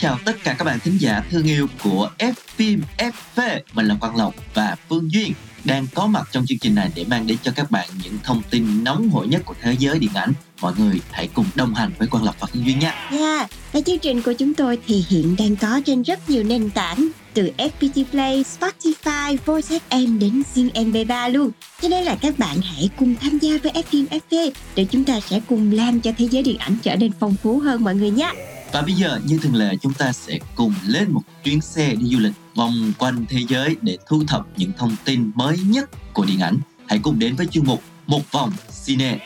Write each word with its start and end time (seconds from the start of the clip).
chào 0.00 0.18
tất 0.24 0.36
cả 0.44 0.54
các 0.58 0.64
bạn 0.64 0.78
thính 0.84 0.98
giả 1.00 1.22
thương 1.30 1.46
yêu 1.46 1.66
của 1.84 2.10
F 2.18 2.32
phim 2.56 2.82
FV 2.98 3.60
Mình 3.72 3.86
là 3.86 3.94
Quang 4.00 4.16
Lộc 4.16 4.34
và 4.54 4.76
Phương 4.88 5.12
Duyên 5.12 5.32
đang 5.64 5.86
có 5.94 6.06
mặt 6.06 6.28
trong 6.32 6.46
chương 6.46 6.58
trình 6.58 6.74
này 6.74 6.90
để 6.94 7.04
mang 7.04 7.26
đến 7.26 7.38
cho 7.42 7.52
các 7.56 7.70
bạn 7.70 7.88
những 8.02 8.18
thông 8.24 8.42
tin 8.50 8.84
nóng 8.84 9.08
hổi 9.08 9.28
nhất 9.28 9.42
của 9.44 9.54
thế 9.62 9.76
giới 9.78 9.98
điện 9.98 10.10
ảnh. 10.14 10.32
Mọi 10.60 10.72
người 10.78 11.00
hãy 11.10 11.28
cùng 11.34 11.46
đồng 11.54 11.74
hành 11.74 11.90
với 11.98 12.08
Quang 12.08 12.24
Lộc 12.24 12.40
và 12.40 12.46
Phương 12.52 12.64
Duyên 12.66 12.78
nha. 12.78 13.08
Yeah, 13.10 13.50
và 13.72 13.80
chương 13.80 13.98
trình 13.98 14.22
của 14.22 14.32
chúng 14.32 14.54
tôi 14.54 14.78
thì 14.86 15.04
hiện 15.08 15.36
đang 15.38 15.56
có 15.56 15.80
trên 15.86 16.02
rất 16.02 16.30
nhiều 16.30 16.42
nền 16.42 16.70
tảng 16.70 17.08
từ 17.34 17.50
FPT 17.56 18.04
Play, 18.10 18.44
Spotify, 18.58 19.36
Voice 19.44 19.78
FM 19.90 20.18
đến 20.18 20.42
Zing 20.54 20.70
MP3 20.70 21.32
luôn. 21.32 21.50
Cho 21.82 21.88
nên 21.88 22.04
là 22.04 22.16
các 22.20 22.38
bạn 22.38 22.60
hãy 22.60 22.90
cùng 22.98 23.14
tham 23.20 23.38
gia 23.38 23.58
với 23.62 23.72
FPM 23.72 24.06
FV 24.30 24.50
để 24.74 24.84
chúng 24.84 25.04
ta 25.04 25.20
sẽ 25.20 25.40
cùng 25.48 25.72
làm 25.72 26.00
cho 26.00 26.12
thế 26.18 26.28
giới 26.30 26.42
điện 26.42 26.58
ảnh 26.58 26.76
trở 26.82 26.96
nên 26.96 27.12
phong 27.20 27.34
phú 27.42 27.58
hơn 27.58 27.84
mọi 27.84 27.94
người 27.94 28.10
nhé. 28.10 28.32
Và 28.72 28.82
bây 28.82 28.92
giờ 28.92 29.20
như 29.24 29.38
thường 29.42 29.54
lệ 29.54 29.76
chúng 29.80 29.92
ta 29.92 30.12
sẽ 30.12 30.38
cùng 30.54 30.74
lên 30.86 31.10
một 31.10 31.20
chuyến 31.44 31.60
xe 31.60 31.94
đi 31.94 32.06
du 32.06 32.18
lịch 32.18 32.32
vòng 32.54 32.92
quanh 32.98 33.24
thế 33.28 33.38
giới 33.48 33.76
để 33.82 33.98
thu 34.06 34.22
thập 34.28 34.46
những 34.56 34.72
thông 34.78 34.96
tin 35.04 35.30
mới 35.34 35.58
nhất 35.58 35.90
của 36.12 36.24
điện 36.24 36.40
ảnh. 36.40 36.58
Hãy 36.88 37.00
cùng 37.02 37.18
đến 37.18 37.36
với 37.36 37.46
chuyên 37.46 37.66
mục 37.66 37.82
Một 38.06 38.32
vòng 38.32 38.52
cine. 38.86 39.18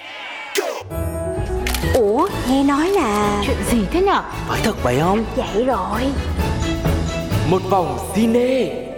Ủa, 1.94 2.28
nghe 2.48 2.64
nói 2.64 2.90
là 2.90 3.42
Chuyện 3.46 3.56
gì 3.70 3.86
thế 3.92 4.02
nhở? 4.02 4.22
Phải 4.48 4.60
thật 4.64 4.76
vậy 4.82 4.98
không? 5.00 5.24
vậy 5.36 5.64
rồi 5.64 6.02
Một 7.50 7.62
vòng 7.70 8.12
cine 8.14 8.91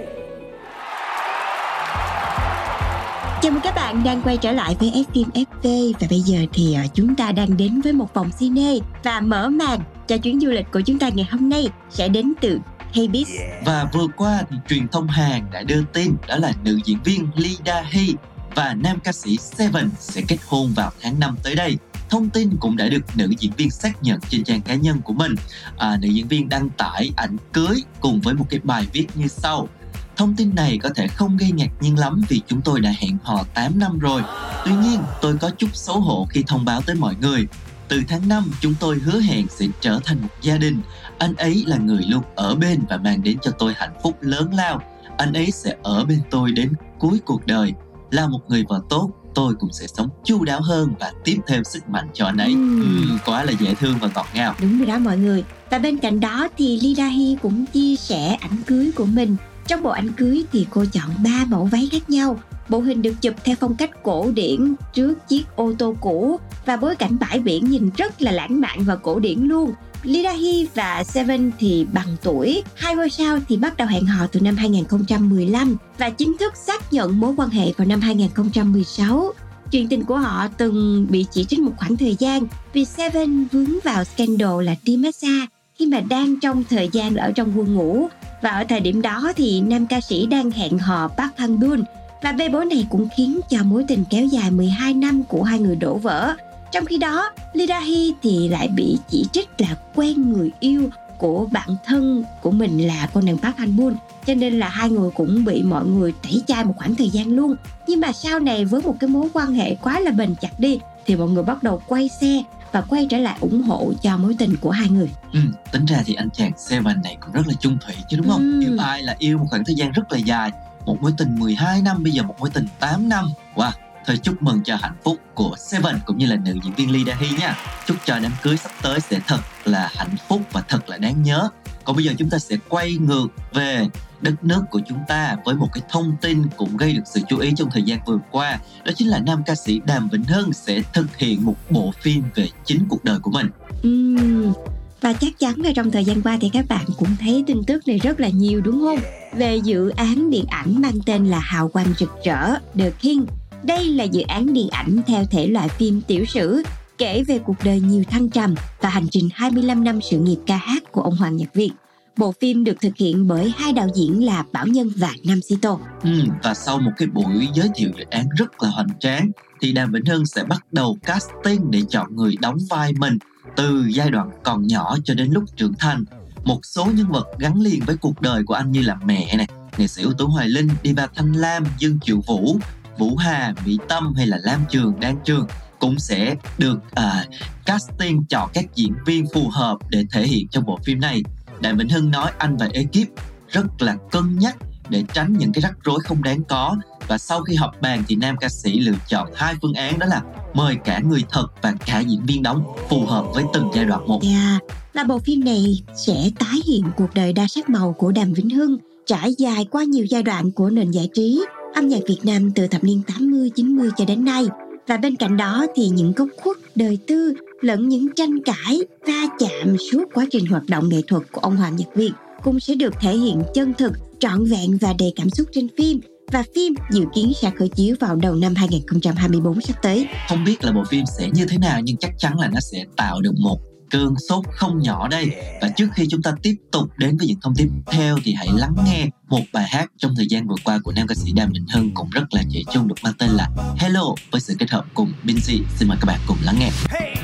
Chào 3.45 3.53
mừng 3.53 3.62
các 3.62 3.75
bạn 3.75 4.05
đang 4.05 4.23
quay 4.23 4.37
trở 4.37 4.53
lại 4.53 4.77
với 4.81 5.05
phim 5.14 5.28
FV 5.34 5.92
và 6.00 6.06
bây 6.11 6.20
giờ 6.20 6.39
thì 6.53 6.75
ờ, 6.75 6.83
chúng 6.95 7.14
ta 7.14 7.33
đang 7.33 7.56
đến 7.56 7.81
với 7.81 7.92
một 7.92 8.14
vòng 8.14 8.31
cine 8.39 8.78
và 9.03 9.20
mở 9.20 9.48
màn 9.48 9.81
cho 10.06 10.19
chuyến 10.19 10.41
du 10.41 10.51
lịch 10.51 10.67
của 10.73 10.81
chúng 10.81 10.98
ta 10.98 11.09
ngày 11.09 11.28
hôm 11.31 11.48
nay 11.48 11.69
sẽ 11.91 12.09
đến 12.09 12.33
từ 12.41 12.59
KBIS. 12.91 13.28
Và 13.64 13.89
vừa 13.92 14.06
qua 14.17 14.42
thì 14.51 14.56
truyền 14.69 14.89
thông 14.89 15.09
Hàn 15.09 15.42
đã 15.53 15.62
đưa 15.62 15.83
tin 15.92 16.14
đó 16.28 16.36
là 16.36 16.53
nữ 16.64 16.81
diễn 16.84 16.98
viên 17.05 17.28
Lee 17.36 17.55
Da 17.67 17.83
Hee 17.83 18.09
và 18.55 18.75
nam 18.75 18.98
ca 19.05 19.12
sĩ 19.12 19.36
Seven 19.36 19.91
sẽ 19.98 20.23
kết 20.29 20.39
hôn 20.47 20.73
vào 20.77 20.91
tháng 21.03 21.20
5 21.20 21.36
tới 21.42 21.55
đây. 21.55 21.77
Thông 22.11 22.31
tin 22.31 22.51
cũng 22.61 22.77
đã 22.77 22.89
được 22.89 23.17
nữ 23.17 23.33
diễn 23.39 23.53
viên 23.56 23.70
xác 23.70 24.03
nhận 24.03 24.20
trên 24.29 24.45
trang 24.45 24.62
cá 24.62 24.75
nhân 24.75 25.01
của 25.05 25.12
mình. 25.12 25.34
À, 25.79 25.97
nữ 26.01 26.08
diễn 26.08 26.29
viên 26.29 26.48
đăng 26.48 26.69
tải 26.69 27.11
ảnh 27.17 27.36
cưới 27.53 27.83
cùng 28.01 28.20
với 28.20 28.34
một 28.34 28.47
cái 28.51 28.61
bài 28.64 28.86
viết 28.92 29.06
như 29.14 29.29
sau. 29.29 29.69
Thông 30.17 30.37
tin 30.37 30.55
này 30.55 30.79
có 30.83 30.91
thể 30.95 31.09
không 31.09 31.37
gây 31.37 31.51
ngạc 31.53 31.70
nhiên 31.81 31.98
lắm 31.98 32.23
vì 32.29 32.41
chúng 32.47 32.61
tôi 32.61 32.81
đã 32.81 32.95
hẹn 32.98 33.19
hò 33.23 33.45
8 33.55 33.79
năm 33.79 33.98
rồi. 33.98 34.23
Tuy 34.65 34.73
nhiên, 34.75 35.01
tôi 35.23 35.37
có 35.41 35.51
chút 35.51 35.69
xấu 35.73 36.01
hổ 36.01 36.27
khi 36.31 36.45
thông 36.47 36.65
báo 36.65 36.81
tới 36.83 36.97
mọi 36.97 37.15
người. 37.20 37.47
Từ 37.89 38.03
tháng 38.09 38.29
5, 38.29 38.51
chúng 38.61 38.74
tôi 38.80 38.98
hứa 38.98 39.20
hẹn 39.20 39.47
sẽ 39.51 39.67
trở 39.80 40.01
thành 40.05 40.23
một 40.23 40.29
gia 40.42 40.57
đình. 40.57 40.80
Anh 41.19 41.35
ấy 41.35 41.64
là 41.67 41.77
người 41.77 42.03
luôn 42.08 42.23
ở 42.35 42.55
bên 42.55 42.80
và 42.89 42.97
mang 42.97 43.23
đến 43.23 43.39
cho 43.42 43.51
tôi 43.51 43.73
hạnh 43.77 43.95
phúc 44.03 44.17
lớn 44.20 44.55
lao. 44.55 44.83
Anh 45.19 45.33
ấy 45.33 45.51
sẽ 45.51 45.77
ở 45.83 46.05
bên 46.05 46.20
tôi 46.30 46.53
đến 46.53 46.73
cuối 46.98 47.20
cuộc 47.24 47.47
đời. 47.47 47.73
Là 48.11 48.27
một 48.29 48.41
người 48.48 48.64
vợ 48.69 48.80
tốt, 48.89 49.11
tôi 49.35 49.55
cũng 49.55 49.73
sẽ 49.73 49.86
sống 49.86 50.08
chu 50.24 50.45
đáo 50.45 50.61
hơn 50.61 50.95
và 51.01 51.13
tiếp 51.24 51.36
thêm 51.47 51.64
sức 51.64 51.89
mạnh 51.89 52.08
cho 52.14 52.27
anh 52.27 52.36
ấy. 52.36 52.51
Ừm. 52.53 52.80
Ừm, 52.80 53.19
quá 53.24 53.45
là 53.45 53.53
dễ 53.61 53.74
thương 53.74 53.98
và 54.01 54.08
ngọt 54.14 54.27
ngào. 54.35 54.55
Đúng 54.61 54.79
rồi 54.79 54.86
đó 54.86 54.98
mọi 54.98 55.19
người. 55.19 55.45
Và 55.70 55.79
bên 55.79 55.98
cạnh 55.98 56.20
đó 56.20 56.48
thì 56.58 56.80
Lee 56.83 56.95
Da 56.95 57.07
Hee 57.07 57.35
cũng 57.42 57.67
chia 57.67 57.97
sẻ 57.97 58.36
ảnh 58.41 58.63
cưới 58.67 58.91
của 58.97 59.07
mình. 59.07 59.36
Trong 59.67 59.83
bộ 59.83 59.91
ảnh 59.91 60.13
cưới 60.13 60.45
thì 60.52 60.67
cô 60.70 60.85
chọn 60.92 61.11
3 61.25 61.45
mẫu 61.48 61.64
váy 61.64 61.89
khác 61.92 62.11
nhau. 62.11 62.41
Bộ 62.69 62.80
hình 62.80 63.02
được 63.02 63.14
chụp 63.23 63.35
theo 63.45 63.57
phong 63.61 63.77
cách 63.77 64.02
cổ 64.02 64.30
điển 64.30 64.75
trước 64.95 65.29
chiếc 65.29 65.42
ô 65.57 65.73
tô 65.79 65.97
cũ 66.01 66.41
và 66.67 66.77
bối 66.77 66.97
cảnh 66.97 67.17
bãi 67.20 67.39
biển 67.39 67.70
nhìn 67.70 67.91
rất 67.97 68.23
là 68.23 68.33
lãng 68.33 68.61
mạn 68.61 68.85
và 68.85 68.97
cổ 68.97 69.19
điển 69.19 69.41
luôn. 69.41 69.73
Lidahi 70.03 70.69
và 70.74 71.05
Seven 71.05 71.51
thì 71.58 71.86
bằng 71.92 72.17
tuổi, 72.23 72.63
hai 72.74 72.95
ngôi 72.95 73.11
sao 73.11 73.39
thì 73.48 73.57
bắt 73.57 73.77
đầu 73.77 73.89
hẹn 73.89 74.07
hò 74.07 74.27
từ 74.27 74.41
năm 74.41 74.57
2015 74.57 75.77
và 75.98 76.11
chính 76.11 76.36
thức 76.41 76.57
xác 76.57 76.92
nhận 76.92 77.20
mối 77.20 77.35
quan 77.36 77.51
hệ 77.51 77.73
vào 77.77 77.86
năm 77.86 78.01
2016. 78.01 79.33
Chuyện 79.70 79.89
tình 79.89 80.05
của 80.05 80.17
họ 80.17 80.48
từng 80.57 81.07
bị 81.11 81.27
chỉ 81.30 81.45
trích 81.45 81.61
một 81.61 81.73
khoảng 81.77 81.97
thời 81.97 82.17
gian 82.19 82.42
vì 82.73 82.85
Seven 82.85 83.45
vướng 83.53 83.79
vào 83.85 84.05
scandal 84.05 84.63
là 84.63 84.74
đi 84.83 84.97
massage 84.97 85.47
khi 85.79 85.86
mà 85.86 86.01
đang 86.01 86.40
trong 86.40 86.64
thời 86.70 86.89
gian 86.92 87.17
ở 87.17 87.33
trong 87.33 87.52
quân 87.58 87.74
ngũ 87.74 88.08
và 88.42 88.51
ở 88.51 88.64
thời 88.64 88.80
điểm 88.80 89.02
đó 89.02 89.33
thì 89.36 89.61
nam 89.61 89.86
ca 89.86 90.01
sĩ 90.01 90.27
đang 90.27 90.51
hẹn 90.51 90.79
hò 90.79 91.08
Park 91.08 91.33
Hang 91.36 91.61
Dun 91.61 91.83
và 92.23 92.33
bê 92.33 92.48
bối 92.48 92.67
này 92.67 92.86
cũng 92.90 93.08
khiến 93.17 93.40
cho 93.48 93.58
mối 93.64 93.85
tình 93.89 94.05
kéo 94.11 94.27
dài 94.27 94.51
12 94.51 94.95
năm 94.95 95.23
của 95.29 95.42
hai 95.42 95.58
người 95.58 95.77
đổ 95.77 95.95
vỡ. 95.95 96.35
Trong 96.73 96.85
khi 96.85 96.98
đó, 96.98 97.30
Lee 97.52 97.67
Da 97.67 97.80
Hee 97.80 98.11
thì 98.23 98.48
lại 98.48 98.68
bị 98.68 98.98
chỉ 99.08 99.27
trích 99.33 99.48
là 99.58 99.77
quen 99.95 100.33
người 100.33 100.51
yêu 100.61 100.89
của 101.18 101.46
bạn 101.52 101.68
thân 101.85 102.24
của 102.42 102.51
mình 102.51 102.86
là 102.86 103.08
cô 103.14 103.20
nàng 103.20 103.39
Park 103.39 103.56
Han 103.56 103.77
Bun 103.77 103.95
cho 104.27 104.35
nên 104.35 104.58
là 104.58 104.68
hai 104.68 104.91
người 104.91 105.11
cũng 105.11 105.45
bị 105.45 105.62
mọi 105.62 105.86
người 105.86 106.12
tẩy 106.23 106.42
chay 106.46 106.64
một 106.64 106.74
khoảng 106.77 106.95
thời 106.95 107.11
gian 107.11 107.36
luôn. 107.36 107.56
Nhưng 107.86 108.01
mà 108.01 108.12
sau 108.12 108.39
này 108.39 108.64
với 108.64 108.83
một 108.83 108.96
cái 109.01 109.11
mối 109.11 109.29
quan 109.33 109.52
hệ 109.52 109.74
quá 109.74 110.01
là 110.01 110.11
bền 110.11 110.35
chặt 110.41 110.61
đi 110.61 110.79
thì 111.06 111.17
mọi 111.17 111.29
người 111.29 111.42
bắt 111.42 111.62
đầu 111.62 111.83
quay 111.86 112.08
xe 112.20 112.42
và 112.74 112.80
quay 112.80 113.07
trở 113.11 113.18
lại 113.18 113.36
ủng 113.40 113.62
hộ 113.62 113.92
cho 114.02 114.17
mối 114.17 114.36
tình 114.39 114.57
của 114.61 114.70
hai 114.70 114.89
người 114.89 115.11
Ừ, 115.33 115.40
tính 115.73 115.85
ra 115.85 115.96
thì 116.05 116.14
anh 116.14 116.30
chàng 116.30 116.52
Seven 116.57 117.02
này 117.02 117.17
cũng 117.20 117.33
rất 117.33 117.46
là 117.46 117.55
chung 117.61 117.79
thủy 117.86 117.95
chứ 118.08 118.17
đúng 118.17 118.29
không? 118.29 118.40
Ừ. 118.40 118.61
Yêu 118.61 118.77
ai 118.79 119.02
là 119.02 119.17
yêu 119.18 119.39
một 119.39 119.46
khoảng 119.51 119.64
thời 119.64 119.74
gian 119.74 119.92
rất 119.92 120.12
là 120.12 120.18
dài. 120.18 120.51
Một 120.86 121.02
mối 121.02 121.12
tình 121.18 121.39
12 121.39 121.83
năm, 121.83 122.02
bây 122.02 122.12
giờ 122.12 122.23
một 122.23 122.35
mối 122.39 122.51
tình 122.52 122.67
8 122.79 123.08
năm. 123.08 123.24
Wow, 123.55 123.70
thôi 124.07 124.18
chúc 124.23 124.42
mừng 124.42 124.62
cho 124.64 124.77
hạnh 124.77 124.96
phúc 125.05 125.17
của 125.35 125.55
Seven 125.58 125.96
cũng 126.07 126.18
như 126.18 126.27
là 126.27 126.36
nữ 126.36 126.55
diễn 126.64 126.74
viên 126.74 126.92
Lee 126.92 127.02
Da 127.07 127.14
Hee 127.14 127.39
nha. 127.39 127.57
Chúc 127.86 127.96
cho 128.05 128.19
đám 128.19 128.32
cưới 128.43 128.56
sắp 128.56 128.73
tới 128.82 129.00
sẽ 129.00 129.20
thật 129.26 129.41
là 129.64 129.91
hạnh 129.94 130.17
phúc 130.29 130.43
và 130.52 130.62
thật 130.69 130.88
là 130.88 130.99
đáng 130.99 131.23
nhớ. 131.23 131.49
Còn 131.84 131.96
bây 131.96 132.05
giờ 132.05 132.12
chúng 132.19 132.31
ta 132.31 132.38
sẽ 132.38 132.56
quay 132.69 132.96
ngược 132.96 133.26
về 133.52 133.87
đất 134.20 134.44
nước 134.44 134.62
của 134.70 134.81
chúng 134.88 134.99
ta 135.08 135.37
với 135.44 135.55
một 135.55 135.69
cái 135.72 135.82
thông 135.90 136.12
tin 136.20 136.43
cũng 136.56 136.76
gây 136.76 136.93
được 136.93 137.02
sự 137.14 137.20
chú 137.28 137.38
ý 137.38 137.52
trong 137.56 137.70
thời 137.70 137.82
gian 137.82 137.99
vừa 138.06 138.19
qua. 138.31 138.58
Đó 138.84 138.93
chính 138.96 139.08
là 139.08 139.20
nam 139.26 139.43
ca 139.46 139.55
sĩ 139.55 139.81
Đàm 139.87 140.08
Vĩnh 140.08 140.25
Hưng 140.25 140.52
sẽ 140.52 140.82
thực 140.93 141.17
hiện 141.17 141.44
một 141.44 141.55
bộ 141.70 141.93
phim 142.00 142.23
về 142.34 142.49
chính 142.64 142.87
cuộc 142.88 143.05
đời 143.05 143.19
của 143.19 143.31
mình. 143.31 143.46
uhm, 143.88 144.52
Và 145.00 145.12
chắc 145.12 145.38
chắn 145.38 145.55
là 145.61 145.73
trong 145.76 145.90
thời 145.90 146.05
gian 146.05 146.23
qua 146.23 146.38
thì 146.40 146.49
các 146.49 146.64
bạn 146.69 146.84
cũng 146.99 147.17
thấy 147.20 147.44
tin 147.46 147.64
tức 147.67 147.88
này 147.88 147.99
rất 147.99 148.20
là 148.20 148.28
nhiều 148.28 148.61
đúng 148.61 148.81
không? 148.81 148.99
Về 149.37 149.56
dự 149.56 149.88
án 149.88 150.31
điện 150.31 150.44
ảnh 150.49 150.81
mang 150.82 150.99
tên 151.06 151.26
là 151.26 151.38
Hào 151.38 151.69
quang 151.69 151.94
rực 151.99 152.11
rỡ 152.25 152.55
The 152.78 152.90
King. 152.90 153.26
Đây 153.62 153.84
là 153.84 154.05
dự 154.05 154.23
án 154.23 154.52
điện 154.52 154.69
ảnh 154.70 154.99
theo 155.06 155.25
thể 155.25 155.46
loại 155.46 155.69
phim 155.69 156.00
tiểu 156.00 156.25
sử 156.25 156.62
kể 156.99 157.22
về 157.22 157.38
cuộc 157.38 157.56
đời 157.64 157.81
nhiều 157.81 158.05
thăng 158.10 158.31
trầm 158.31 158.55
và 158.81 158.88
hành 158.88 159.06
trình 159.10 159.28
25 159.34 159.84
năm 159.84 160.00
sự 160.10 160.19
nghiệp 160.19 160.38
ca 160.46 160.56
hát 160.56 160.93
của 160.93 161.00
ông 161.00 161.16
Hoàng 161.16 161.37
Nhật 161.37 161.55
Việt. 161.55 161.70
Bộ 162.16 162.34
phim 162.40 162.64
được 162.64 162.81
thực 162.81 162.96
hiện 162.96 163.28
bởi 163.28 163.52
hai 163.56 163.72
đạo 163.72 163.88
diễn 163.94 164.25
là 164.25 164.44
Bảo 164.52 164.66
Nhân 164.66 164.90
và 164.96 165.10
Nam 165.25 165.40
Sito. 165.40 165.78
Ừ, 166.02 166.10
và 166.43 166.55
sau 166.55 166.79
một 166.79 166.91
cái 166.96 167.08
buổi 167.08 167.49
giới 167.55 167.69
thiệu 167.75 167.91
dự 167.99 168.05
án 168.11 168.29
rất 168.38 168.62
là 168.62 168.69
hoành 168.69 168.99
tráng 169.00 169.31
thì 169.61 169.73
Đàm 169.73 169.93
Vĩnh 169.93 170.05
Hưng 170.05 170.26
sẽ 170.26 170.44
bắt 170.44 170.64
đầu 170.73 170.99
casting 171.02 171.70
để 171.70 171.82
chọn 171.88 172.17
người 172.17 172.37
đóng 172.41 172.58
vai 172.70 172.93
mình 172.93 173.19
từ 173.56 173.87
giai 173.90 174.11
đoạn 174.11 174.31
còn 174.43 174.67
nhỏ 174.67 174.97
cho 175.05 175.14
đến 175.14 175.31
lúc 175.32 175.44
trưởng 175.56 175.75
thành. 175.79 176.05
Một 176.44 176.61
số 176.62 176.85
nhân 176.85 177.06
vật 177.08 177.26
gắn 177.38 177.61
liền 177.61 177.81
với 177.87 177.97
cuộc 177.97 178.20
đời 178.20 178.43
của 178.47 178.55
anh 178.55 178.70
như 178.73 178.82
là 178.82 178.97
mẹ 179.05 179.37
này, 179.37 179.49
nghệ 179.79 179.87
sĩ 179.87 180.02
ưu 180.02 180.12
tú 180.12 180.26
Hoài 180.26 180.49
Linh, 180.49 180.69
Diva 180.85 181.06
Thanh 181.14 181.32
Lam, 181.32 181.64
Dương 181.79 181.99
Triệu 182.00 182.20
Vũ, 182.26 182.58
Vũ 182.99 183.17
Hà, 183.17 183.55
Mỹ 183.64 183.79
Tâm 183.88 184.14
hay 184.17 184.26
là 184.26 184.38
Lam 184.43 184.61
Trường, 184.70 185.00
Đan 185.00 185.17
Trường 185.25 185.47
cũng 185.79 185.99
sẽ 185.99 186.37
được 186.59 186.76
uh, 186.76 187.35
casting 187.67 188.25
chọn 188.29 188.50
các 188.55 188.65
diễn 188.75 188.93
viên 189.06 189.25
phù 189.35 189.49
hợp 189.49 189.79
để 189.88 190.05
thể 190.12 190.26
hiện 190.26 190.49
trong 190.49 190.67
bộ 190.67 190.79
phim 190.85 191.00
này. 191.00 191.23
Đàm 191.61 191.76
Vĩnh 191.76 191.88
Hưng 191.88 192.11
nói 192.11 192.32
anh 192.38 192.56
và 192.56 192.69
ekip 192.73 193.09
rất 193.49 193.82
là 193.82 193.97
cân 194.11 194.38
nhắc 194.38 194.56
để 194.88 195.05
tránh 195.12 195.32
những 195.38 195.53
cái 195.53 195.62
rắc 195.62 195.73
rối 195.85 196.00
không 196.05 196.23
đáng 196.23 196.44
có 196.49 196.76
và 197.09 197.19
sau 197.19 197.43
khi 197.43 197.55
họp 197.55 197.81
bàn 197.81 198.03
thì 198.09 198.17
nam 198.17 198.37
ca 198.41 198.49
sĩ 198.49 198.81
lựa 198.81 198.97
chọn 199.09 199.29
hai 199.35 199.55
phương 199.62 199.75
án 199.75 199.99
đó 199.99 200.06
là 200.06 200.23
mời 200.55 200.76
cả 200.85 201.00
người 201.00 201.25
thật 201.31 201.47
và 201.62 201.75
cả 201.87 202.00
diễn 202.00 202.26
viên 202.26 202.43
đóng 202.43 202.65
phù 202.88 203.06
hợp 203.06 203.25
với 203.35 203.44
từng 203.53 203.71
giai 203.75 203.85
đoạn 203.85 204.06
một. 204.06 204.21
Yeah, 204.23 204.62
là 204.93 205.05
bộ 205.05 205.19
phim 205.19 205.44
này 205.44 205.82
sẽ 205.97 206.31
tái 206.38 206.61
hiện 206.67 206.85
cuộc 206.97 207.15
đời 207.15 207.32
đa 207.32 207.47
sắc 207.49 207.71
màu 207.71 207.93
của 207.93 208.12
Đàm 208.12 208.32
Vĩnh 208.32 208.50
Hưng 208.50 208.79
trải 209.06 209.35
dài 209.38 209.67
qua 209.71 209.85
nhiều 209.85 210.05
giai 210.05 210.23
đoạn 210.23 210.50
của 210.50 210.71
nền 210.71 210.91
giải 210.91 211.09
trí 211.15 211.44
âm 211.75 211.88
nhạc 211.88 212.00
Việt 212.09 212.19
Nam 212.23 212.50
từ 212.50 212.67
thập 212.67 212.85
niên 212.85 213.03
80, 213.03 213.50
90 213.55 213.91
cho 213.97 214.05
đến 214.05 214.25
nay. 214.25 214.44
Và 214.87 214.97
bên 214.97 215.17
cạnh 215.17 215.37
đó 215.37 215.67
thì 215.75 215.89
những 215.89 216.13
góc 216.13 216.29
khuất 216.37 216.57
đời 216.75 216.99
tư 217.07 217.35
lẫn 217.61 217.89
những 217.89 218.15
tranh 218.17 218.43
cãi 218.43 218.81
va 219.07 219.27
chạm 219.39 219.77
suốt 219.93 220.05
quá 220.15 220.27
trình 220.31 220.47
hoạt 220.47 220.63
động 220.69 220.89
nghệ 220.89 221.01
thuật 221.07 221.23
của 221.33 221.41
ông 221.41 221.57
Hoàng 221.57 221.77
Nhật 221.77 221.89
Việt 221.95 222.13
cũng 222.43 222.61
sẽ 222.61 222.75
được 222.75 222.95
thể 223.01 223.17
hiện 223.17 223.43
chân 223.55 223.75
thực, 223.75 223.93
trọn 224.19 224.45
vẹn 224.45 224.79
và 224.81 224.95
đầy 224.99 225.13
cảm 225.17 225.31
xúc 225.31 225.49
trên 225.53 225.69
phim 225.79 226.01
và 226.33 226.45
phim 226.55 226.75
dự 226.93 227.05
kiến 227.15 227.33
sẽ 227.41 227.51
khởi 227.59 227.69
chiếu 227.69 227.97
vào 228.01 228.17
đầu 228.17 228.35
năm 228.35 228.55
2024 228.55 229.61
sắp 229.61 229.83
tới. 229.83 230.07
Không 230.29 230.45
biết 230.45 230.65
là 230.65 230.73
bộ 230.73 230.85
phim 230.89 231.05
sẽ 231.19 231.29
như 231.35 231.47
thế 231.47 231.59
nào 231.59 231.81
nhưng 231.85 231.97
chắc 231.97 232.11
chắn 232.19 232.39
là 232.39 232.49
nó 232.49 232.61
sẽ 232.61 232.85
tạo 232.97 233.21
được 233.21 233.35
một 233.39 233.59
cơn 233.94 234.14
sốt 234.29 234.44
không 234.52 234.82
nhỏ 234.82 235.08
đây 235.08 235.31
và 235.61 235.69
trước 235.69 235.87
khi 235.94 236.06
chúng 236.11 236.23
ta 236.23 236.32
tiếp 236.43 236.55
tục 236.73 236.88
đến 236.96 237.17
với 237.17 237.26
những 237.26 237.41
thông 237.43 237.55
tin 237.56 237.69
tiếp 237.69 237.93
theo 237.93 238.17
thì 238.25 238.35
hãy 238.35 238.49
lắng 238.56 238.75
nghe 238.87 239.06
một 239.29 239.41
bài 239.52 239.67
hát 239.69 239.91
trong 239.96 240.14
thời 240.17 240.26
gian 240.31 240.49
vừa 240.49 240.55
qua 240.64 240.79
của 240.85 240.93
nam 240.93 241.06
ca 241.06 241.14
sĩ 241.14 241.32
Đàm 241.32 241.52
Định 241.52 241.67
Hưng 241.75 241.94
cũng 241.94 242.11
rất 242.11 242.25
là 242.31 242.43
trẻ 242.52 242.61
trung 242.73 242.88
được 242.88 242.94
mang 243.02 243.12
tên 243.19 243.31
là 243.31 243.49
Hello 243.76 244.05
với 244.31 244.41
sự 244.41 244.55
kết 244.58 244.70
hợp 244.70 244.85
cùng 244.94 245.12
Binzy 245.25 245.62
xin 245.79 245.88
mời 245.88 245.99
các 246.00 246.06
bạn 246.06 246.20
cùng 246.26 246.37
lắng 246.43 246.56
nghe 246.58 246.70
Hey, 246.88 247.14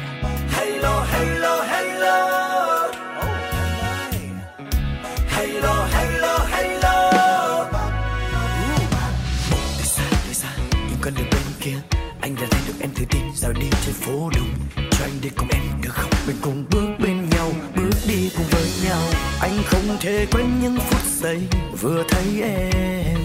hello, 0.50 1.04
hello, 1.04 1.62
hello. 1.62 2.26
Hello, 5.28 5.88
hello, 5.92 6.38
hello. 6.50 7.10
Từ 9.78 9.84
xa, 10.32 10.50
từ 11.02 11.10
bên 11.14 11.42
kia, 11.60 11.76
anh 12.20 12.34
đã 12.34 12.46
thấy 12.50 12.60
được 12.66 12.74
em 12.80 12.90
thử 12.94 13.04
tin 13.10 13.22
dạo 13.36 13.52
đi 13.52 13.66
trên 13.86 13.94
phố 13.94 14.30
đông. 14.34 14.48
Cho 14.76 15.04
anh 15.04 15.20
đi 15.22 15.28
cùng 15.36 15.48
em 15.48 15.62
được? 15.82 15.89
Mình 16.30 16.38
cùng 16.42 16.64
bước 16.70 17.04
bên 17.04 17.30
nhau, 17.30 17.50
bước 17.76 17.96
đi 18.08 18.30
cùng 18.36 18.46
với 18.50 18.64
nhau. 18.84 19.02
Anh 19.40 19.62
không 19.66 19.96
thể 20.00 20.26
quên 20.32 20.46
những 20.62 20.76
phút 20.78 21.00
giây 21.20 21.40
vừa 21.80 22.04
thấy 22.08 22.42
em. 22.42 23.18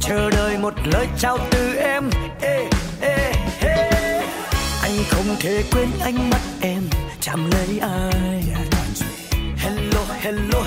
Chờ 0.00 0.30
đợi 0.30 0.58
một 0.58 0.74
lời 0.84 1.06
chào 1.18 1.38
từ 1.50 1.74
em. 1.74 2.10
Ê, 2.40 2.68
ê, 3.00 3.32
ê 3.60 3.90
anh 4.82 4.92
không 5.10 5.36
thể 5.40 5.64
quên 5.72 5.88
ánh 6.00 6.30
mắt 6.30 6.40
em 6.60 6.82
chạm 7.20 7.50
lấy 7.50 7.78
ai 7.78 8.42
hello 9.56 10.00
hello 10.20 10.62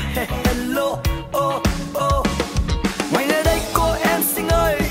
hello 0.46 0.89
oh, 1.38 1.63
oh. 1.94 2.28
ngoài 3.13 3.28
lại 3.28 3.44
đây 3.46 3.60
cô 3.74 3.94
em 4.04 4.22
xinh 4.24 4.48
ơi 4.48 4.81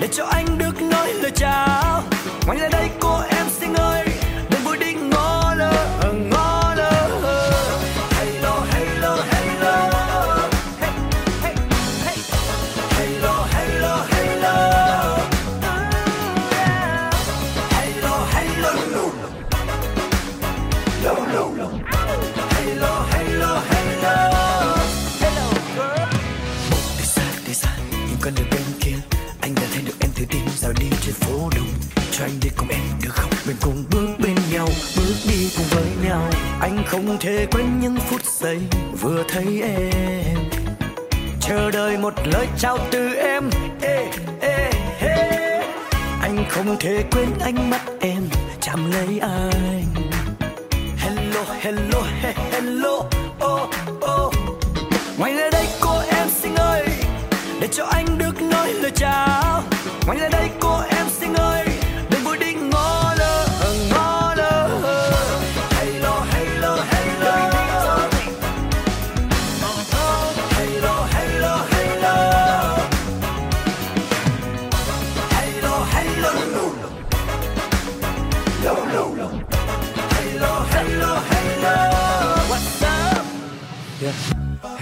để 0.00 0.08
cho 0.12 0.24
anh 0.24 0.49
không 36.90 37.16
thể 37.20 37.46
quên 37.50 37.80
những 37.80 37.96
phút 37.96 38.24
giây 38.24 38.58
vừa 39.00 39.22
thấy 39.28 39.62
em. 39.62 40.38
Chờ 41.40 41.70
đợi 41.70 41.98
một 41.98 42.14
lời 42.24 42.46
chào 42.58 42.78
từ 42.90 43.14
em. 43.14 43.50
Ê, 43.82 44.10
ê, 44.40 44.70
ê 45.00 45.62
anh 46.22 46.44
không 46.48 46.76
thể 46.80 47.04
quên 47.12 47.28
ánh 47.40 47.70
mắt 47.70 47.80
em 48.00 48.22
chạm 48.60 48.92
lấy 48.92 49.18
anh 49.18 49.84
hello 50.98 51.44
hello 51.60 52.02
he, 52.22 52.34
hello 52.52 52.96
oh, 53.44 53.70
oh. 54.04 54.34
ngoài 55.18 55.34
ra 55.34 55.50
đây 55.52 55.66
cô 55.80 56.00
em 56.10 56.28
xinh 56.28 56.54
ơi 56.54 56.86
để 57.60 57.68
cho 57.72 57.84
anh 57.84 58.06
được 58.18 58.42
nói 58.42 58.72
lời 58.72 58.92
chào 58.94 59.62
ngoài 60.06 60.18
ra 60.18 60.28
đây 60.28 60.48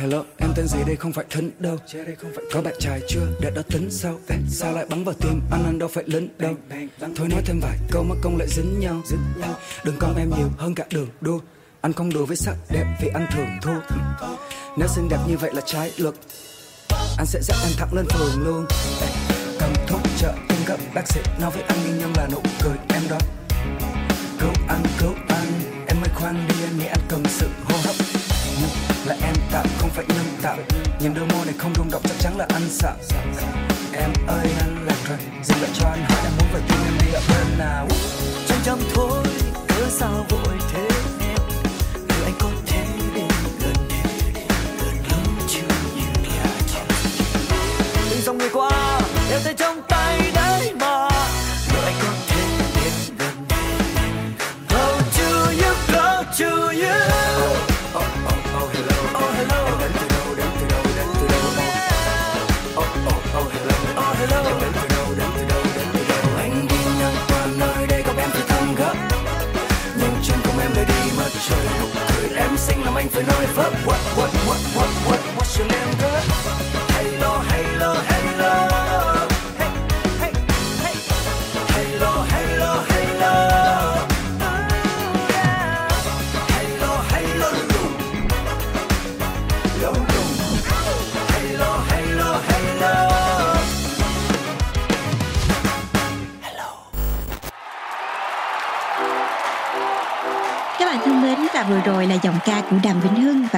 Hello, 0.08 0.24
em 0.36 0.52
tên 0.56 0.68
gì 0.68 0.78
đây? 0.86 0.96
Không 0.96 1.12
phải 1.12 1.24
thân 1.30 1.50
đâu. 1.58 1.76
Có 2.52 2.62
bạn 2.62 2.74
trai 2.78 3.00
chưa, 3.08 3.26
để 3.40 3.50
đó 3.50 3.62
tính 3.68 3.90
sau 3.90 4.18
Ê, 4.28 4.36
Sao 4.50 4.72
lại 4.72 4.86
bắn 4.90 5.04
vào 5.04 5.14
tim, 5.14 5.40
ăn 5.50 5.64
ăn 5.64 5.78
đâu 5.78 5.88
phải 5.88 6.04
lính 6.06 6.28
đâu. 6.38 6.54
Thôi 7.16 7.28
nói 7.30 7.42
thêm 7.44 7.60
vài 7.60 7.78
câu 7.90 8.04
mà 8.04 8.14
công 8.22 8.36
lại 8.38 8.48
dính 8.48 8.80
nhau. 8.80 9.02
Đừng 9.84 9.96
con 9.98 10.16
em 10.16 10.30
nhiều 10.38 10.48
hơn 10.58 10.74
cả 10.74 10.84
đường 10.90 11.08
đua. 11.20 11.40
Anh 11.80 11.92
không 11.92 12.12
đùa 12.12 12.26
với 12.26 12.36
sắc 12.36 12.54
đẹp 12.70 12.84
vì 13.00 13.08
anh 13.14 13.26
thường 13.32 13.46
thua. 13.62 13.96
Nếu 14.76 14.88
xinh 14.88 15.08
đẹp 15.08 15.18
như 15.28 15.36
vậy 15.36 15.50
là 15.54 15.60
trái 15.66 15.92
luật. 15.98 16.14
Anh 17.18 17.26
sẽ 17.26 17.40
dắt 17.42 17.56
em 17.62 17.72
thẳng 17.78 17.94
lên 17.94 18.06
phường 18.08 18.42
luôn. 18.44 18.66
Cầm 19.60 19.72
thuốc 19.88 20.00
trợ 20.18 20.34
tim 20.48 20.58
gấp 20.66 20.76
bác 20.94 21.08
sĩ. 21.08 21.20
Nói 21.40 21.50
với 21.50 21.62
anh 21.62 21.82
nguyên 21.82 21.98
nhân 21.98 22.12
là 22.16 22.28
nụ 22.32 22.40
cười 22.62 22.76
em 22.88 23.02
đó. 23.10 23.18
Cứu 24.40 24.50
anh, 24.68 24.82
cứu 25.00 25.12
anh. 25.28 25.46
Em 25.86 25.96
ơi 25.96 26.10
khoan 26.14 26.46
đi 26.48 26.64
anh 26.64 26.78
nghĩ 26.78 26.86
anh 26.86 27.00
cần 27.08 27.22
sự 27.28 27.47
phải 30.06 30.16
tạo 30.42 30.56
Nhìn 31.00 31.14
đôi 31.14 31.26
môi 31.26 31.46
này 31.46 31.54
không 31.58 31.74
rung 31.74 31.90
động 31.90 32.02
chắc 32.04 32.14
chắn 32.20 32.36
là 32.38 32.46
anh 32.54 32.68
sợ 32.70 32.94
Em 33.92 34.10
ơi 34.26 34.46
anh 34.60 34.86
lạc 34.86 34.96
rồi 35.08 35.18
Dừng 35.42 35.62
lại 35.62 35.70
cho 35.74 35.88
anh 35.88 36.00
hỏi 36.08 36.18
em 36.24 36.32
muốn 36.38 36.48
về 36.52 36.60
tim 36.68 36.78
em 36.84 36.94
đi 37.00 37.12
ở 37.12 37.20
bên 37.28 37.58
nào. 37.58 37.88
Chăm 38.48 38.58
chăm 38.64 38.78
thôi, 38.94 39.24
cớ 39.68 39.86
sao 39.90 40.26
vội 40.28 40.56
thế? 40.72 40.87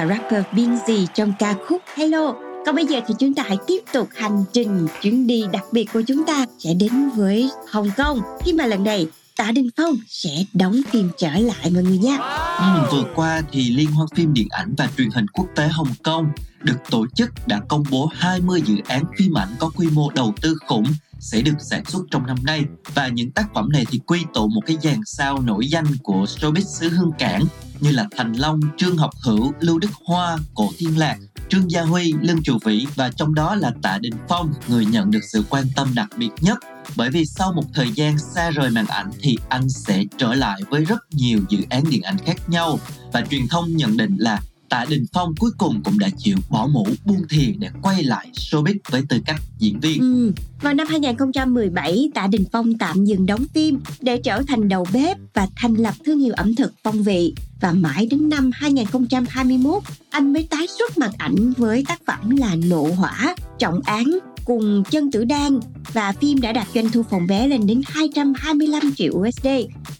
Và 0.01 0.07
rapper 0.07 0.43
Binzy 0.51 1.05
trong 1.13 1.33
ca 1.39 1.55
khúc 1.67 1.81
Hello. 1.95 2.35
Còn 2.65 2.75
bây 2.75 2.85
giờ 2.85 2.99
thì 3.07 3.13
chúng 3.19 3.33
ta 3.33 3.43
hãy 3.43 3.57
tiếp 3.67 3.79
tục 3.93 4.07
hành 4.15 4.43
trình 4.53 4.87
chuyến 5.01 5.27
đi 5.27 5.43
đặc 5.53 5.63
biệt 5.71 5.85
của 5.93 6.01
chúng 6.07 6.23
ta 6.23 6.45
sẽ 6.59 6.73
đến 6.73 7.09
với 7.15 7.49
Hồng 7.69 7.91
Kông 7.97 8.19
khi 8.45 8.53
mà 8.53 8.65
lần 8.65 8.83
này 8.83 9.07
Tạ 9.41 9.51
Đình 9.51 9.69
Phong 9.77 9.95
sẽ 10.07 10.45
đóng 10.53 10.81
phim 10.91 11.09
trở 11.17 11.31
lại 11.33 11.71
mọi 11.71 11.83
người 11.83 11.97
nha. 11.97 12.17
Ừ, 12.57 12.87
vừa 12.91 13.03
qua 13.15 13.41
thì 13.51 13.69
Liên 13.69 13.91
hoan 13.91 14.07
phim 14.15 14.33
điện 14.33 14.47
ảnh 14.49 14.73
và 14.77 14.89
truyền 14.97 15.09
hình 15.09 15.27
quốc 15.27 15.45
tế 15.55 15.67
Hồng 15.67 15.93
Kông 16.03 16.31
được 16.63 16.77
tổ 16.89 17.05
chức 17.15 17.47
đã 17.47 17.59
công 17.69 17.83
bố 17.91 18.09
20 18.13 18.61
dự 18.65 18.75
án 18.87 19.03
phim 19.17 19.37
ảnh 19.37 19.49
có 19.59 19.69
quy 19.75 19.87
mô 19.89 20.09
đầu 20.09 20.33
tư 20.41 20.57
khủng 20.67 20.83
sẽ 21.19 21.41
được 21.41 21.53
sản 21.59 21.85
xuất 21.85 22.01
trong 22.11 22.27
năm 22.27 22.37
nay. 22.43 22.63
Và 22.93 23.07
những 23.07 23.31
tác 23.31 23.45
phẩm 23.53 23.69
này 23.69 23.85
thì 23.89 23.99
quy 24.05 24.19
tụ 24.33 24.47
một 24.47 24.61
cái 24.65 24.77
dàn 24.83 24.99
sao 25.05 25.41
nổi 25.41 25.67
danh 25.67 25.85
của 26.03 26.23
showbiz 26.23 26.79
xứ 26.79 26.89
Hương 26.89 27.11
Cảng 27.19 27.43
như 27.79 27.91
là 27.91 28.07
Thành 28.17 28.33
Long, 28.33 28.59
Trương 28.77 28.97
Học 28.97 29.11
Hữu, 29.23 29.53
Lưu 29.59 29.79
Đức 29.79 29.91
Hoa, 30.05 30.37
Cổ 30.55 30.69
Thiên 30.77 30.97
Lạc, 30.97 31.17
Trương 31.49 31.71
Gia 31.71 31.81
Huy, 31.81 32.13
Lương 32.21 32.43
Trụ 32.43 32.57
Vĩ. 32.65 32.87
Và 32.95 33.09
trong 33.09 33.35
đó 33.35 33.55
là 33.55 33.71
Tạ 33.81 33.97
Đình 34.01 34.15
Phong, 34.29 34.53
người 34.67 34.85
nhận 34.85 35.11
được 35.11 35.23
sự 35.31 35.43
quan 35.49 35.65
tâm 35.75 35.87
đặc 35.95 36.09
biệt 36.17 36.29
nhất 36.41 36.57
bởi 36.95 37.09
vì 37.09 37.25
sau 37.25 37.53
một 37.53 37.63
thời 37.73 37.91
gian 37.91 38.17
xa 38.17 38.51
rời 38.51 38.69
màn 38.69 38.85
ảnh 38.87 39.11
thì 39.19 39.37
anh 39.49 39.69
sẽ 39.69 40.03
trở 40.17 40.33
lại 40.33 40.61
với 40.69 40.85
rất 40.85 40.99
nhiều 41.11 41.39
dự 41.49 41.59
án 41.69 41.83
điện 41.89 42.01
ảnh 42.01 42.17
khác 42.25 42.49
nhau 42.49 42.79
và 43.13 43.21
truyền 43.29 43.47
thông 43.47 43.75
nhận 43.75 43.97
định 43.97 44.15
là 44.17 44.41
Tạ 44.71 44.85
Đình 44.89 45.05
Phong 45.13 45.35
cuối 45.35 45.51
cùng 45.57 45.81
cũng 45.83 45.99
đã 45.99 46.09
chịu 46.17 46.37
bỏ 46.49 46.67
mũ 46.67 46.87
buông 47.05 47.21
thìa 47.29 47.51
để 47.59 47.69
quay 47.81 48.03
lại 48.03 48.29
showbiz 48.33 48.77
với 48.89 49.03
tư 49.09 49.19
cách 49.25 49.41
diễn 49.57 49.79
viên. 49.79 49.99
Ừ. 49.99 50.31
Vào 50.61 50.73
năm 50.73 50.87
2017, 50.87 52.09
Tạ 52.13 52.27
Đình 52.27 52.45
Phong 52.51 52.77
tạm 52.77 53.05
dừng 53.05 53.25
đóng 53.25 53.45
phim 53.53 53.79
để 54.01 54.17
trở 54.17 54.41
thành 54.47 54.69
đầu 54.69 54.87
bếp 54.93 55.17
và 55.33 55.47
thành 55.55 55.73
lập 55.73 55.93
thương 56.05 56.19
hiệu 56.19 56.33
ẩm 56.37 56.55
thực 56.55 56.73
phong 56.83 57.03
vị. 57.03 57.33
Và 57.61 57.71
mãi 57.71 58.07
đến 58.11 58.29
năm 58.29 58.51
2021, 58.53 59.83
anh 60.09 60.33
mới 60.33 60.47
tái 60.49 60.67
xuất 60.67 60.97
mặt 60.97 61.11
ảnh 61.17 61.53
với 61.57 61.83
tác 61.87 62.01
phẩm 62.05 62.29
là 62.29 62.55
Nộ 62.55 62.87
Hỏa, 62.97 63.35
Trọng 63.59 63.81
Án 63.81 64.19
cùng 64.45 64.83
Chân 64.91 65.11
Tử 65.11 65.25
Đan 65.25 65.59
và 65.93 66.11
phim 66.21 66.41
đã 66.41 66.51
đạt 66.51 66.67
doanh 66.73 66.89
thu 66.89 67.03
phòng 67.03 67.27
vé 67.27 67.47
lên 67.47 67.67
đến 67.67 67.81
225 67.85 68.81
triệu 68.95 69.13
USD. 69.13 69.47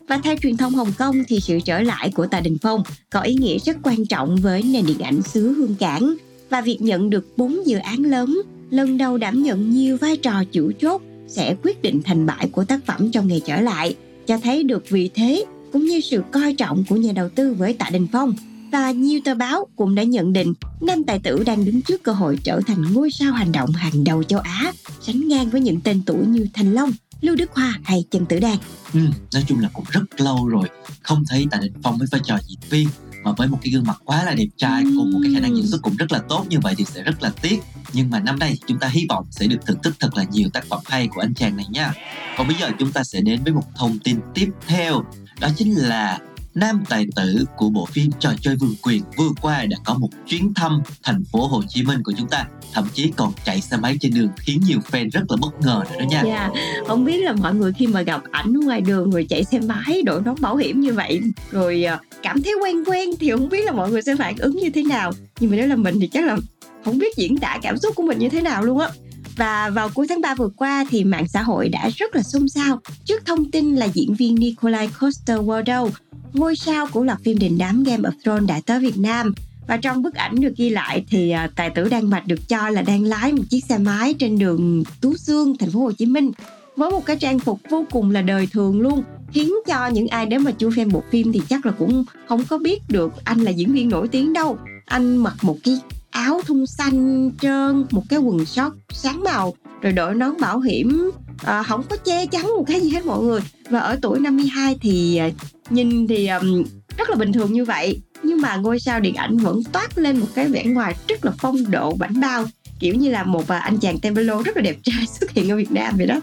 Và 0.08 0.18
theo 0.18 0.36
truyền 0.42 0.58
thông 0.58 0.74
Hồng 0.74 0.92
Kông 0.98 1.16
thì 1.28 1.40
sự 1.40 1.60
trở 1.66 1.82
lại 1.82 2.12
của 2.16 2.28
Tạ 2.28 2.40
Đình 2.40 2.58
Phong 2.62 2.84
có 3.10 3.22
ý 3.22 3.34
nghĩa 3.34 3.58
rất 3.60 3.78
quan 3.84 4.06
trọng 4.06 4.36
với 4.36 4.64
nền 4.64 4.86
điện 4.86 5.00
ảnh 5.00 5.22
xứ 5.22 5.54
Hương 5.54 5.76
Cảng 5.76 6.16
và 6.50 6.62
việc 6.62 6.82
nhận 6.82 7.10
được 7.10 7.38
4 7.38 7.68
dự 7.68 7.78
án 7.78 8.04
lớn 8.04 8.42
lần 8.70 8.98
đầu 8.98 9.18
đảm 9.18 9.44
nhận 9.44 9.70
nhiều 9.70 9.98
vai 9.98 10.18
trò 10.18 10.44
chủ 10.52 10.72
chốt 10.82 11.02
sẽ 11.28 11.56
quyết 11.64 11.82
định 11.82 12.02
thành 12.04 12.26
bại 12.26 12.50
của 12.52 12.64
tác 12.64 12.86
phẩm 12.86 13.12
trong 13.12 13.28
ngày 13.28 13.42
trở 13.46 13.62
lại, 13.62 13.96
cho 14.28 14.38
thấy 14.38 14.64
được 14.64 14.90
vị 14.90 15.10
thế 15.14 15.46
cũng 15.74 15.86
như 15.86 16.02
sự 16.02 16.24
coi 16.32 16.54
trọng 16.54 16.84
của 16.90 16.96
nhà 16.96 17.12
đầu 17.16 17.30
tư 17.30 17.54
với 17.54 17.74
Tạ 17.74 17.90
Đình 17.94 18.08
Phong. 18.12 18.34
Và 18.72 18.92
nhiều 18.92 19.20
tờ 19.26 19.36
báo 19.36 19.68
cũng 19.76 19.96
đã 19.96 20.04
nhận 20.04 20.34
định 20.34 20.54
nam 20.82 21.04
tài 21.04 21.20
tử 21.20 21.44
đang 21.46 21.66
đứng 21.66 21.82
trước 21.82 22.04
cơ 22.04 22.12
hội 22.12 22.40
trở 22.44 22.62
thành 22.68 22.94
ngôi 22.94 23.12
sao 23.12 23.32
hành 23.32 23.52
động 23.52 23.72
hàng 23.72 24.04
đầu 24.04 24.24
châu 24.24 24.40
Á, 24.40 24.74
sánh 25.02 25.28
ngang 25.28 25.50
với 25.50 25.62
những 25.62 25.82
tên 25.82 26.02
tuổi 26.06 26.26
như 26.26 26.48
Thành 26.54 26.74
Long, 26.74 26.92
Lưu 27.22 27.36
Đức 27.36 27.52
Hoa 27.54 27.80
hay 27.84 28.06
Trần 28.12 28.26
Tử 28.26 28.40
Đan. 28.40 28.58
Ừ, 28.94 29.00
nói 29.34 29.44
chung 29.48 29.60
là 29.60 29.70
cũng 29.74 29.86
rất 29.90 30.22
lâu 30.22 30.48
rồi 30.48 30.68
không 31.02 31.24
thấy 31.30 31.48
Tạ 31.52 31.58
Đình 31.62 31.74
Phong 31.84 31.98
với 31.98 32.08
vai 32.12 32.22
trò 32.24 32.38
diễn 32.48 32.60
viên 32.70 32.88
mà 33.24 33.32
với 33.38 33.48
một 33.48 33.58
cái 33.62 33.74
gương 33.74 33.84
mặt 33.88 34.02
quá 34.06 34.24
là 34.24 34.34
đẹp 34.34 34.48
trai 34.58 34.84
cùng 34.84 35.12
một 35.12 35.20
cái 35.24 35.34
khả 35.34 35.40
năng 35.40 35.56
diễn 35.56 35.68
xuất 35.68 35.82
cũng 35.82 35.96
rất 35.96 36.12
là 36.12 36.20
tốt 36.30 36.46
như 36.50 36.60
vậy 36.60 36.76
thì 36.78 36.86
sẽ 36.86 37.04
rất 37.04 37.24
là 37.24 37.32
tiếc. 37.42 37.60
Nhưng 37.94 38.10
mà 38.10 38.20
năm 38.20 38.40
nay 38.40 38.58
chúng 38.68 38.80
ta 38.80 38.88
hy 38.88 39.06
vọng 39.10 39.26
sẽ 39.32 39.48
được 39.48 39.58
thưởng 39.66 39.78
thức 39.84 39.96
thật 40.00 40.18
là 40.18 40.24
nhiều 40.24 40.50
tác 40.54 40.66
phẩm 40.66 40.80
hay 40.86 41.08
của 41.08 41.22
anh 41.22 41.34
chàng 41.34 41.58
này 41.58 41.66
nha. 41.70 41.94
Còn 42.38 42.48
bây 42.48 42.56
giờ 42.60 42.72
chúng 42.80 42.92
ta 42.92 43.04
sẽ 43.04 43.22
đến 43.22 43.44
với 43.44 43.54
một 43.54 43.76
thông 43.76 44.00
tin 44.00 44.20
tiếp 44.34 44.50
theo 44.68 45.04
đó 45.40 45.50
chính 45.58 45.76
là 45.76 46.20
nam 46.56 46.84
tài 46.90 47.06
tử 47.16 47.46
của 47.56 47.70
bộ 47.70 47.86
phim 47.86 48.12
trò 48.20 48.34
chơi 48.42 48.56
vương 48.56 48.76
quyền 48.84 49.04
vừa 49.18 49.30
qua 49.42 49.66
đã 49.66 49.78
có 49.86 49.94
một 49.94 50.10
chuyến 50.28 50.54
thăm 50.54 50.82
thành 51.04 51.24
phố 51.32 51.48
Hồ 51.48 51.62
Chí 51.70 51.84
Minh 51.84 52.04
của 52.04 52.14
chúng 52.18 52.28
ta 52.28 52.46
thậm 52.74 52.88
chí 52.94 53.12
còn 53.16 53.34
chạy 53.46 53.62
xe 53.62 53.78
máy 53.78 53.98
trên 54.02 54.14
đường 54.14 54.30
khiến 54.38 54.62
nhiều 54.68 54.80
fan 54.92 55.10
rất 55.10 55.22
là 55.30 55.38
bất 55.42 55.62
ngờ 55.62 55.84
rồi 55.90 56.00
đó 56.00 56.06
nha. 56.10 56.22
Yeah. 56.22 56.52
Không 56.88 57.06
biết 57.06 57.18
là 57.18 57.34
mọi 57.34 57.56
người 57.56 57.74
khi 57.74 57.88
mà 57.88 58.02
gặp 58.02 58.22
ảnh 58.32 58.54
ngoài 58.54 58.82
đường 58.82 59.12
rồi 59.12 59.26
chạy 59.30 59.44
xe 59.44 59.60
máy 59.60 60.02
đội 60.06 60.22
nón 60.22 60.36
bảo 60.42 60.56
hiểm 60.56 60.82
như 60.82 60.94
vậy 60.94 61.22
rồi 61.52 61.84
ờ, 61.84 61.98
cảm 62.24 62.42
thấy 62.42 62.54
quen 62.64 62.84
quen 62.86 63.10
thì 63.20 63.32
không 63.32 63.50
biết 63.50 63.66
là 63.66 63.72
mọi 63.72 63.92
người 63.92 64.02
sẽ 64.02 64.16
phản 64.16 64.38
ứng 64.38 64.56
như 64.56 64.70
thế 64.70 64.84
nào. 64.84 65.12
Nhưng 65.40 65.52
mà 65.52 65.58
nếu 65.58 65.68
là 65.68 65.76
mình 65.76 66.00
thì 66.02 66.08
chắc 66.08 66.26
là 66.26 66.38
không 66.86 66.98
biết 66.98 67.18
diễn 67.18 67.38
tả 67.38 67.58
cảm 67.62 67.78
xúc 67.78 67.96
của 67.96 68.04
mình 68.04 68.20
như 68.20 68.30
thế 68.30 68.42
nào 68.42 68.64
luôn 68.64 68.80
á. 68.80 68.90
Và 69.38 69.70
vào 69.70 69.90
cuối 69.94 70.08
tháng 70.10 70.22
3 70.22 70.36
vừa 70.36 70.50
qua 70.58 70.86
thì 70.90 71.04
mạng 71.04 71.28
xã 71.28 71.42
hội 71.42 71.70
đã 71.70 71.90
rất 71.96 72.16
là 72.16 72.22
xôn 72.24 72.50
xao 72.50 72.80
trước 73.06 73.26
thông 73.26 73.52
tin 73.52 73.76
là 73.76 73.88
diễn 73.94 74.14
viên 74.14 74.36
Nikolai 74.36 74.90
Coster-Waldau, 75.00 75.90
ngôi 76.34 76.56
sao 76.56 76.88
của 76.92 77.04
loạt 77.04 77.20
phim 77.24 77.38
đình 77.38 77.58
đám 77.58 77.84
Game 77.84 78.10
of 78.10 78.12
Thrones 78.24 78.50
đã 78.50 78.62
tới 78.66 78.80
Việt 78.80 78.98
Nam. 78.98 79.34
Và 79.68 79.78
trong 79.78 80.02
bức 80.02 80.14
ảnh 80.14 80.36
được 80.36 80.54
ghi 80.58 80.70
lại 80.70 81.06
thì 81.10 81.30
à, 81.30 81.50
tài 81.56 81.70
tử 81.70 81.90
Đan 81.90 82.10
Mạch 82.10 82.28
được 82.28 82.50
cho 82.50 82.70
là 82.70 82.82
đang 82.82 83.04
lái 83.04 83.34
một 83.34 83.44
chiếc 83.50 83.66
xe 83.66 83.78
máy 83.78 84.14
trên 84.14 84.40
đường 84.40 84.84
Tú 85.02 85.18
Xương, 85.18 85.58
thành 85.58 85.72
phố 85.72 85.80
Hồ 85.80 85.92
Chí 85.92 86.06
Minh 86.06 86.32
với 86.76 86.92
một 86.92 87.06
cái 87.06 87.16
trang 87.16 87.40
phục 87.40 87.60
vô 87.70 87.86
cùng 87.92 88.12
là 88.12 88.22
đời 88.22 88.48
thường 88.52 88.82
luôn 88.82 89.04
khiến 89.32 89.54
cho 89.68 89.88
những 89.88 90.08
ai 90.08 90.26
đến 90.26 90.44
mà 90.44 90.52
chưa 90.52 90.70
xem 90.76 90.90
bộ 90.92 91.04
phim 91.12 91.32
thì 91.32 91.42
chắc 91.50 91.66
là 91.66 91.72
cũng 91.72 92.04
không 92.28 92.44
có 92.50 92.58
biết 92.58 92.82
được 92.90 93.14
anh 93.24 93.40
là 93.40 93.52
diễn 93.52 93.74
viên 93.74 93.90
nổi 93.90 94.08
tiếng 94.08 94.34
đâu 94.34 94.58
anh 94.86 95.18
mặc 95.18 95.36
một 95.42 95.58
cái 95.64 95.80
áo 96.10 96.42
thun 96.46 96.66
xanh 96.66 97.32
trơn 97.42 97.86
một 97.92 98.04
cái 98.10 98.20
quần 98.20 98.46
short 98.46 98.74
sáng 98.90 99.24
màu 99.24 99.54
rồi 99.82 99.94
đội 99.94 100.16
nón 100.16 100.32
bảo 100.40 100.60
hiểm 100.60 101.12
à, 101.44 101.64
không 101.64 101.84
có 101.90 101.98
che 101.98 102.26
chắn 102.26 102.44
một 102.44 102.64
cái 102.68 102.82
gì 102.82 102.90
hết 102.90 103.06
mọi 103.06 103.24
người 103.24 103.42
và 103.70 103.80
ở 103.80 104.00
tuổi 104.02 104.20
52 104.20 104.78
thì 104.82 105.18
ờ, 105.18 105.30
nhìn 105.70 106.08
thì 106.08 106.28
um, 106.28 106.64
rất 106.98 107.10
là 107.10 107.16
bình 107.16 107.34
thường 107.34 107.54
như 107.54 107.66
vậy 107.66 108.02
nhưng 108.24 108.42
mà 108.42 108.56
ngôi 108.56 108.80
sao 108.80 109.00
điện 109.00 109.16
ảnh 109.16 109.38
vẫn 109.38 109.64
toát 109.64 109.98
lên 109.98 110.18
một 110.18 110.28
cái 110.36 110.48
vẻ 110.48 110.64
ngoài 110.64 110.96
rất 111.08 111.26
là 111.26 111.32
phong 111.38 111.72
độ 111.72 111.96
bảnh 111.96 112.20
bao 112.22 112.46
kiểu 112.82 112.96
như 112.96 113.10
là 113.10 113.24
một 113.24 113.48
ờ, 113.48 113.58
anh 113.58 113.78
chàng 113.78 114.00
Tembelo 114.00 114.42
rất 114.42 114.58
là 114.58 114.62
đẹp 114.62 114.76
trai 114.84 115.08
xuất 115.20 115.32
hiện 115.32 115.52
ở 115.52 115.58
Việt 115.58 115.72
Nam 115.72 115.98
vậy 115.98 116.08
đó. 116.08 116.20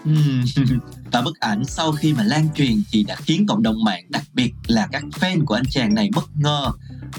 Và 1.13 1.23
bức 1.25 1.41
ảnh 1.41 1.65
sau 1.65 1.93
khi 1.93 2.13
mà 2.13 2.25
lan 2.25 2.49
truyền 2.55 2.83
thì 2.93 3.05
đã 3.05 3.17
khiến 3.17 3.47
cộng 3.47 3.63
đồng 3.63 3.85
mạng 3.85 4.05
đặc 4.09 4.25
biệt 4.35 4.53
là 4.67 4.89
các 4.93 5.03
fan 5.21 5.45
của 5.45 5.55
anh 5.55 5.65
chàng 5.71 5.95
này 5.95 6.11
bất 6.15 6.25
ngờ. 6.37 6.71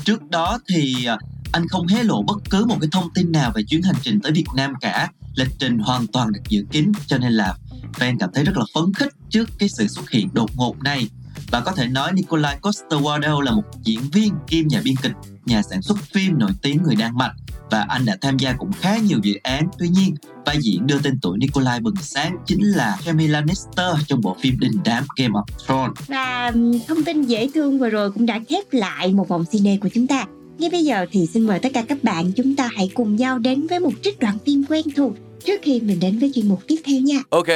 Trước 0.03 0.29
đó 0.29 0.59
thì 0.69 1.07
anh 1.51 1.67
không 1.67 1.87
hé 1.87 2.03
lộ 2.03 2.21
bất 2.21 2.37
cứ 2.49 2.65
một 2.65 2.77
cái 2.81 2.89
thông 2.91 3.09
tin 3.13 3.31
nào 3.31 3.51
về 3.55 3.63
chuyến 3.63 3.81
hành 3.81 3.95
trình 4.01 4.19
tới 4.19 4.31
Việt 4.31 4.47
Nam 4.55 4.73
cả. 4.81 5.11
Lịch 5.39 5.59
trình 5.59 5.79
hoàn 5.79 6.07
toàn 6.07 6.31
được 6.31 6.41
dự 6.49 6.65
kín 6.71 6.91
cho 7.07 7.17
nên 7.17 7.31
là 7.31 7.55
fan 7.93 8.17
cảm 8.19 8.29
thấy 8.33 8.43
rất 8.43 8.57
là 8.57 8.65
phấn 8.73 8.93
khích 8.93 9.13
trước 9.29 9.49
cái 9.59 9.69
sự 9.69 9.87
xuất 9.87 10.09
hiện 10.09 10.29
đột 10.33 10.49
ngột 10.55 10.83
này. 10.83 11.09
Và 11.51 11.59
có 11.59 11.71
thể 11.71 11.87
nói 11.87 12.11
Nikolai 12.13 12.57
Coster-Waldau 12.61 13.41
là 13.41 13.51
một 13.51 13.63
diễn 13.83 14.01
viên 14.13 14.33
kim 14.47 14.67
nhà 14.67 14.81
biên 14.83 14.95
kịch, 15.01 15.11
nhà 15.45 15.61
sản 15.61 15.81
xuất 15.81 15.97
phim 16.13 16.39
nổi 16.39 16.51
tiếng 16.61 16.83
người 16.83 16.95
Đan 16.95 17.17
Mạch 17.17 17.31
và 17.71 17.85
anh 17.89 18.05
đã 18.05 18.17
tham 18.21 18.37
gia 18.37 18.53
cũng 18.53 18.71
khá 18.71 18.97
nhiều 18.97 19.19
dự 19.23 19.33
án. 19.43 19.67
Tuy 19.79 19.89
nhiên, 19.89 20.15
vai 20.45 20.57
diễn 20.61 20.87
đưa 20.87 20.99
tên 20.99 21.19
tuổi 21.21 21.37
Nikolai 21.37 21.79
bừng 21.79 21.95
sáng 22.01 22.37
chính 22.45 22.63
là 22.63 22.97
Jamie 23.05 23.31
Lannister 23.31 23.95
trong 24.07 24.21
bộ 24.21 24.37
phim 24.41 24.59
đình 24.59 24.71
đám 24.85 25.03
Game 25.17 25.33
of 25.33 25.43
Thrones. 25.67 26.07
Và 26.07 26.51
thông 26.87 27.03
tin 27.03 27.23
dễ 27.23 27.49
thương 27.53 27.79
vừa 27.79 27.89
rồi 27.89 28.11
cũng 28.11 28.25
đã 28.25 28.39
khép 28.49 28.63
lại 28.71 29.13
một 29.13 29.27
vòng 29.27 29.45
cine 29.51 29.77
của 29.77 29.89
chúng 29.93 30.07
ta. 30.07 30.25
Ngay 30.57 30.69
bây 30.69 30.85
giờ 30.85 31.05
thì 31.11 31.25
xin 31.25 31.43
mời 31.47 31.59
tất 31.59 31.69
cả 31.73 31.81
các 31.81 32.03
bạn 32.03 32.31
chúng 32.31 32.55
ta 32.55 32.69
hãy 32.75 32.89
cùng 32.93 33.15
nhau 33.15 33.39
đến 33.39 33.67
với 33.67 33.79
một 33.79 33.93
trích 34.03 34.19
đoạn 34.19 34.37
phim 34.45 34.63
quen 34.69 34.85
thuộc 34.95 35.13
trước 35.43 35.61
khi 35.61 35.81
mình 35.81 35.99
đến 35.99 36.19
với 36.19 36.31
chuyên 36.35 36.47
mục 36.47 36.59
tiếp 36.67 36.77
theo 36.85 36.99
nha. 37.01 37.19
Ok. 37.29 37.47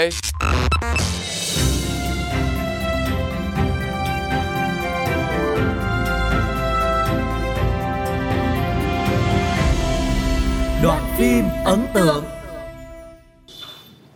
Đoạn 10.84 11.04
phim 11.18 11.46
ấn 11.66 11.80
tượng 11.94 12.24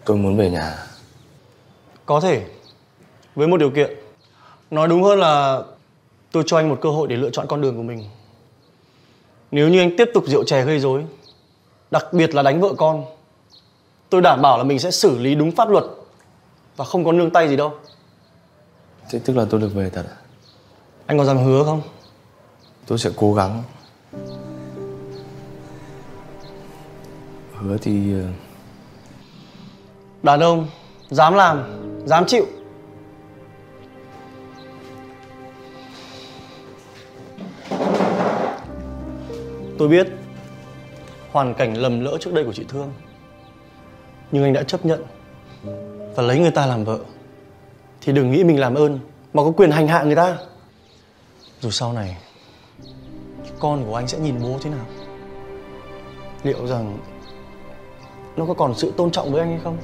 Tôi 0.06 0.18
muốn 0.18 0.38
về 0.38 0.50
nhà. 0.50 0.76
Có 2.06 2.20
thể 2.20 2.46
Với 3.36 3.48
một 3.48 3.58
điều 3.58 3.70
kiện 3.70 3.92
Nói 4.72 4.88
đúng 4.88 5.04
hơn 5.04 5.20
là 5.20 5.62
Tôi 6.32 6.44
cho 6.46 6.58
anh 6.58 6.70
một 6.70 6.78
cơ 6.82 6.90
hội 6.90 7.08
để 7.08 7.16
lựa 7.16 7.30
chọn 7.30 7.48
con 7.48 7.62
đường 7.62 7.76
của 7.76 7.84
mình 7.84 8.04
Nếu 9.52 9.70
như 9.70 9.80
anh 9.80 9.98
tiếp 9.98 10.10
tục 10.14 10.24
rượu 10.28 10.44
chè 10.44 10.66
gây 10.66 10.80
rối 10.80 11.04
Đặc 11.92 12.14
biệt 12.14 12.36
là 12.36 12.42
đánh 12.44 12.62
vợ 12.62 12.74
con 12.78 13.17
Tôi 14.10 14.22
đảm 14.22 14.42
bảo 14.42 14.58
là 14.58 14.64
mình 14.64 14.80
sẽ 14.80 14.92
xử 14.92 15.20
lý 15.20 15.36
đúng 15.36 15.52
pháp 15.52 15.70
luật 15.70 15.84
Và 16.76 16.86
không 16.86 17.06
có 17.06 17.12
nương 17.12 17.30
tay 17.30 17.50
gì 17.50 17.56
đâu 17.56 17.74
Thế 19.10 19.20
tức 19.26 19.38
là 19.38 19.46
tôi 19.50 19.62
được 19.62 19.74
về 19.74 19.90
thật 19.90 20.06
à? 20.10 20.18
Anh 21.06 21.18
có 21.18 21.26
dám 21.26 21.38
hứa 21.38 21.64
không? 21.64 21.82
Tôi 22.88 22.98
sẽ 22.98 23.10
cố 23.16 23.34
gắng. 23.34 23.64
Hứa 27.54 27.78
thì 27.82 28.14
ờ, 28.14 28.28
Đàn 30.24 30.40
ông 30.40 30.68
Dám 31.10 31.34
làm 31.34 31.64
Dám 32.06 32.26
chịu 32.26 32.46
Tôi 39.78 39.88
biết 39.88 40.08
Hoàn 41.32 41.54
cảnh 41.54 41.78
lầm 41.78 42.00
lỡ 42.00 42.18
trước 42.20 42.34
đây 42.34 42.44
của 42.44 42.54
chị 42.54 42.66
Thương 42.70 42.94
nhưng 44.32 44.44
anh 44.44 44.54
đã 44.54 44.64
chấp 44.64 44.86
nhận 44.86 45.04
Và 46.16 46.24
lấy 46.24 46.40
người 46.40 46.52
ta 46.52 46.66
làm 46.66 46.84
vợ. 46.84 47.00
Thì 48.02 48.14
đừng 48.14 48.32
nghĩ 48.32 48.44
mình 48.44 48.60
làm 48.60 48.76
ơn 48.76 49.00
Mà 49.34 49.44
có 49.44 49.52
quyền 49.58 49.72
hành 49.72 49.88
hạ 49.88 50.04
người 50.04 50.16
ta. 50.16 50.38
Rồi 51.62 51.72
sau 51.72 51.94
này, 51.94 52.18
Con 53.60 53.86
của 53.86 53.96
anh 53.96 54.08
sẽ 54.08 54.20
nhìn 54.20 54.36
bố 54.42 54.58
thế 54.62 54.70
nào? 54.70 54.86
Liệu 56.44 56.68
rằng 56.68 56.98
nó 58.38 58.46
có 58.46 58.54
còn 58.54 58.74
sự 58.76 58.94
tôn 58.98 59.12
trọng 59.12 59.32
với 59.32 59.42
anh 59.42 59.50
hay 59.50 59.60
không? 59.64 59.78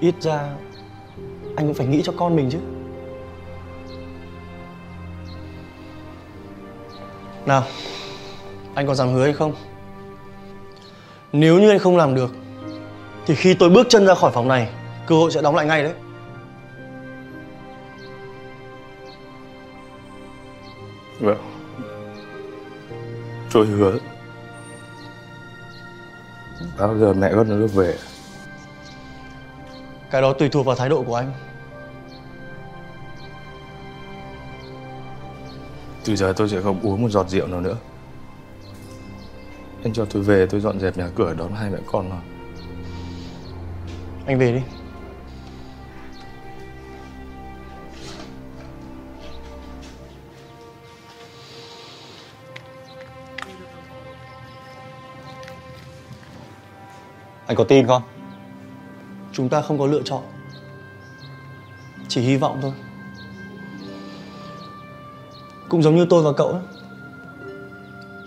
Ít 0.00 0.14
ra, 0.20 0.56
anh 1.56 1.66
cũng 1.66 1.74
phải 1.74 1.86
nghĩ 1.86 2.02
cho 2.04 2.12
con 2.16 2.36
mình 2.36 2.50
chứ. 2.50 2.58
Nào, 7.46 7.62
anh 8.74 8.86
có 8.86 8.94
dám 8.94 9.12
hứa 9.12 9.24
hay 9.24 9.32
không? 9.32 9.54
Nếu 11.32 11.60
như 11.60 11.70
anh 11.70 11.78
không 11.78 11.96
làm 11.96 12.14
được 12.14 12.30
thì 13.26 13.34
khi 13.34 13.54
tôi 13.54 13.70
bước 13.70 13.86
chân 13.90 14.06
ra 14.06 14.14
khỏi 14.14 14.30
phòng 14.34 14.48
này 14.48 14.68
cơ 15.06 15.14
hội 15.14 15.30
sẽ 15.30 15.42
đóng 15.42 15.56
lại 15.56 15.66
ngay 15.66 15.82
đấy. 15.82 15.92
Vâng. 21.20 21.38
Tôi 23.52 23.66
hứa. 23.66 23.98
Bao 26.78 26.98
giờ 26.98 27.12
mẹ 27.12 27.32
con 27.34 27.48
nó 27.48 27.56
được 27.56 27.74
về? 27.74 27.94
Cái 30.10 30.22
đó 30.22 30.32
tùy 30.32 30.48
thuộc 30.48 30.66
vào 30.66 30.76
thái 30.76 30.88
độ 30.88 31.02
của 31.02 31.14
anh. 31.14 31.32
Từ 36.04 36.16
giờ 36.16 36.32
tôi 36.36 36.48
sẽ 36.48 36.60
không 36.60 36.80
uống 36.82 37.02
một 37.02 37.08
giọt 37.08 37.28
rượu 37.28 37.46
nào 37.46 37.60
nữa 37.60 37.76
Anh 39.88 39.94
cho 39.94 40.04
tôi 40.04 40.22
về 40.22 40.46
tôi 40.46 40.60
dọn 40.60 40.80
dẹp 40.80 40.96
nhà 40.96 41.10
cửa 41.14 41.34
đón 41.34 41.52
hai 41.54 41.70
mẹ 41.70 41.78
con 41.86 42.08
nào 42.08 42.22
Anh 44.26 44.38
về 44.38 44.52
đi. 44.52 44.60
Anh 57.46 57.56
có 57.56 57.64
tin 57.64 57.86
không? 57.86 58.02
Chúng 59.32 59.48
ta 59.48 59.62
không 59.62 59.78
có 59.78 59.86
lựa 59.86 60.02
chọn. 60.04 60.22
Chỉ 62.08 62.20
hy 62.20 62.36
vọng 62.36 62.58
thôi. 62.62 62.72
Cũng 65.68 65.82
giống 65.82 65.96
như 65.96 66.06
tôi 66.10 66.22
và 66.22 66.32
cậu 66.36 66.48
ấy 66.48 66.77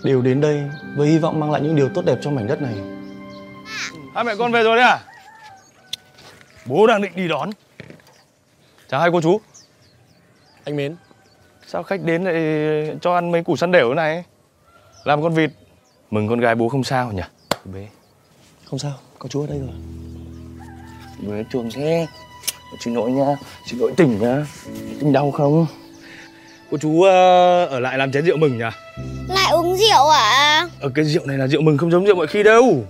Đều 0.04 0.22
đến 0.22 0.40
đây 0.40 0.62
với 0.96 1.08
hy 1.08 1.18
vọng 1.18 1.40
mang 1.40 1.50
lại 1.50 1.60
những 1.60 1.76
điều 1.76 1.88
tốt 1.88 2.04
đẹp 2.04 2.18
cho 2.22 2.30
mảnh 2.30 2.46
đất 2.46 2.62
này. 2.62 2.74
Hai 4.14 4.24
mẹ 4.24 4.32
con 4.38 4.52
về 4.52 4.62
rồi 4.62 4.76
đấy 4.76 4.84
à? 4.84 5.00
Bố 6.66 6.86
đang 6.86 7.02
định 7.02 7.12
đi 7.14 7.28
đón. 7.28 7.50
Chào 8.88 9.00
hai 9.00 9.10
cô 9.12 9.20
chú. 9.20 9.40
Anh 10.64 10.76
Mến. 10.76 10.96
Sao 11.66 11.82
khách 11.82 12.00
đến 12.02 12.24
lại 12.24 12.96
cho 13.00 13.14
ăn 13.14 13.30
mấy 13.30 13.44
củ 13.44 13.56
săn 13.56 13.72
đều 13.72 13.88
thế 13.88 13.94
này? 13.94 14.24
Làm 15.04 15.22
con 15.22 15.34
vịt. 15.34 15.50
Mừng 16.10 16.28
con 16.28 16.40
gái 16.40 16.54
bố 16.54 16.68
không 16.68 16.84
sao 16.84 17.12
nhỉ? 17.12 17.22
Bế 17.64 17.88
Không 18.64 18.78
sao, 18.78 18.92
có 19.18 19.28
chú 19.28 19.40
ở 19.40 19.46
đây 19.46 19.58
rồi. 19.58 19.76
Bế 21.18 21.44
chuồng 21.50 21.70
xe 21.70 22.06
Xin 22.80 22.94
lỗi 22.94 23.10
nha 23.10 23.36
Xin 23.66 23.80
lỗi 23.80 23.92
tỉnh 23.96 24.18
nha. 24.20 24.46
Tỉnh 25.00 25.12
đau 25.12 25.30
không? 25.30 25.66
Cô 26.70 26.78
chú 26.78 27.02
ờ, 27.02 27.66
ở 27.66 27.80
lại 27.80 27.98
làm 27.98 28.12
chén 28.12 28.24
rượu 28.24 28.36
mừng 28.36 28.58
nhỉ 28.58 28.64
Lại 29.32 29.52
uống 29.52 29.76
rượu 29.76 30.08
à? 30.08 30.68
Ở 30.80 30.88
cái 30.94 31.04
rượu 31.04 31.26
này 31.26 31.38
là 31.38 31.48
rượu 31.48 31.60
mừng 31.60 31.78
không 31.78 31.90
giống 31.90 32.06
rượu 32.06 32.16
mọi 32.16 32.26
khi 32.26 32.42
đâu. 32.42 32.84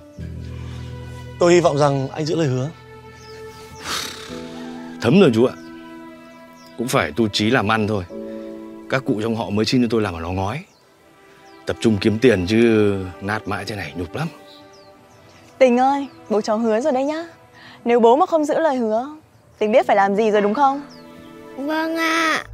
Tôi 1.38 1.52
hy 1.52 1.60
vọng 1.60 1.78
rằng 1.78 2.08
anh 2.08 2.26
giữ 2.26 2.36
lời 2.36 2.46
hứa. 2.46 2.68
Thấm 5.00 5.20
rồi 5.20 5.30
chú 5.34 5.44
ạ. 5.44 5.54
Cũng 6.78 6.88
phải 6.88 7.12
tu 7.16 7.28
trí 7.28 7.50
làm 7.50 7.70
ăn 7.70 7.88
thôi. 7.88 8.04
Các 8.90 9.02
cụ 9.06 9.20
trong 9.22 9.36
họ 9.36 9.50
mới 9.50 9.64
xin 9.64 9.82
cho 9.82 9.88
tôi 9.90 10.02
làm 10.02 10.14
ở 10.14 10.20
lò 10.20 10.30
ngói. 10.30 10.60
Tập 11.66 11.76
trung 11.80 11.98
kiếm 12.00 12.18
tiền 12.18 12.46
chứ 12.46 12.94
nát 13.20 13.48
mãi 13.48 13.64
thế 13.64 13.76
này 13.76 13.92
nhục 13.96 14.14
lắm. 14.14 14.28
Tình 15.58 15.78
ơi, 15.78 16.06
bố 16.30 16.40
cháu 16.40 16.58
hứa 16.58 16.80
rồi 16.80 16.92
đấy 16.92 17.04
nhá. 17.04 17.24
Nếu 17.84 18.00
bố 18.00 18.16
mà 18.16 18.26
không 18.26 18.44
giữ 18.44 18.58
lời 18.58 18.76
hứa 18.76 19.06
Tình 19.58 19.72
biết 19.72 19.86
phải 19.86 19.96
làm 19.96 20.16
gì 20.16 20.30
rồi 20.30 20.40
đúng 20.42 20.54
không? 20.54 20.82
Vâng 21.56 21.96
ạ 21.96 22.44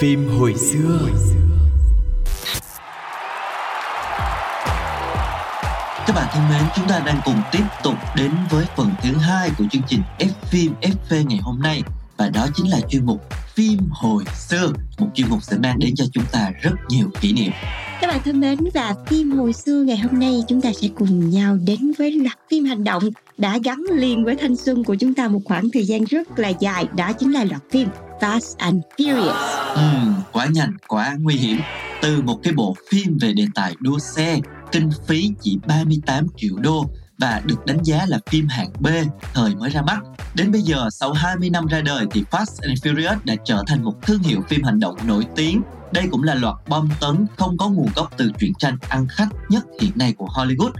Phim 0.00 0.28
hồi 0.38 0.54
xưa 0.54 1.08
Các 6.06 6.16
bạn 6.16 6.26
thân 6.32 6.42
mến, 6.50 6.62
chúng 6.76 6.88
ta 6.88 7.02
đang 7.06 7.20
cùng 7.24 7.40
tiếp 7.52 7.64
tục 7.84 7.94
đến 8.16 8.30
với 8.50 8.64
phần 8.76 8.90
thứ 9.02 9.12
hai 9.12 9.50
của 9.58 9.64
chương 9.72 9.82
trình 9.88 10.00
F 10.18 10.30
phim 10.50 10.72
FV 10.82 11.26
ngày 11.26 11.38
hôm 11.42 11.58
nay 11.62 11.82
và 12.16 12.28
đó 12.28 12.46
chính 12.54 12.70
là 12.70 12.80
chuyên 12.88 13.06
mục 13.06 13.22
phim 13.54 13.78
hồi 13.90 14.24
xưa, 14.34 14.72
một 14.98 15.06
chuyên 15.14 15.28
mục 15.30 15.42
sẽ 15.42 15.56
mang 15.62 15.78
đến 15.78 15.94
cho 15.96 16.04
chúng 16.12 16.24
ta 16.32 16.50
rất 16.62 16.74
nhiều 16.88 17.10
kỷ 17.20 17.32
niệm. 17.32 17.50
Các 18.00 18.06
bạn 18.06 18.20
thân 18.24 18.40
mến 18.40 18.58
và 18.74 18.94
phim 19.06 19.30
hồi 19.30 19.52
xưa 19.52 19.82
ngày 19.82 19.98
hôm 19.98 20.20
nay 20.20 20.40
chúng 20.48 20.60
ta 20.60 20.70
sẽ 20.82 20.88
cùng 20.98 21.30
nhau 21.30 21.58
đến 21.66 21.92
với 21.98 22.12
loạt 22.12 22.38
phim 22.50 22.64
hành 22.64 22.84
động 22.84 23.02
đã 23.38 23.58
gắn 23.64 23.84
liền 23.92 24.24
với 24.24 24.36
thanh 24.36 24.56
xuân 24.56 24.84
của 24.84 24.94
chúng 24.94 25.14
ta 25.14 25.28
một 25.28 25.40
khoảng 25.44 25.68
thời 25.72 25.84
gian 25.84 26.04
rất 26.04 26.38
là 26.38 26.48
dài 26.48 26.86
đó 26.96 27.12
chính 27.12 27.32
là 27.32 27.44
loạt 27.44 27.62
phim 27.70 27.88
Fast 28.20 28.54
and 28.58 28.82
Furious 28.98 29.65
ừ, 29.76 29.82
quá 30.32 30.46
nhanh, 30.46 30.76
quá 30.88 31.16
nguy 31.20 31.34
hiểm. 31.34 31.60
Từ 32.02 32.22
một 32.22 32.40
cái 32.42 32.52
bộ 32.52 32.76
phim 32.90 33.18
về 33.20 33.32
đề 33.32 33.46
tài 33.54 33.74
đua 33.80 33.98
xe, 33.98 34.38
kinh 34.72 34.90
phí 35.06 35.30
chỉ 35.42 35.58
38 35.66 36.26
triệu 36.36 36.56
đô 36.56 36.86
và 37.18 37.42
được 37.44 37.66
đánh 37.66 37.82
giá 37.82 38.06
là 38.08 38.18
phim 38.30 38.48
hạng 38.48 38.72
B 38.80 38.86
thời 39.34 39.54
mới 39.54 39.70
ra 39.70 39.82
mắt. 39.82 39.98
Đến 40.34 40.52
bây 40.52 40.62
giờ, 40.62 40.88
sau 40.90 41.12
20 41.12 41.50
năm 41.50 41.66
ra 41.66 41.80
đời 41.80 42.06
thì 42.10 42.24
Fast 42.30 42.68
and 42.68 42.86
Furious 42.86 43.16
đã 43.24 43.34
trở 43.44 43.62
thành 43.66 43.84
một 43.84 43.94
thương 44.02 44.22
hiệu 44.22 44.42
phim 44.48 44.62
hành 44.62 44.80
động 44.80 44.96
nổi 45.06 45.26
tiếng. 45.36 45.62
Đây 45.92 46.04
cũng 46.10 46.22
là 46.22 46.34
loạt 46.34 46.54
bom 46.68 46.88
tấn 47.00 47.26
không 47.36 47.56
có 47.58 47.68
nguồn 47.68 47.88
gốc 47.96 48.10
từ 48.16 48.30
truyện 48.38 48.52
tranh 48.58 48.78
ăn 48.88 49.06
khách 49.08 49.28
nhất 49.48 49.64
hiện 49.80 49.92
nay 49.94 50.12
của 50.12 50.26
Hollywood. 50.26 50.70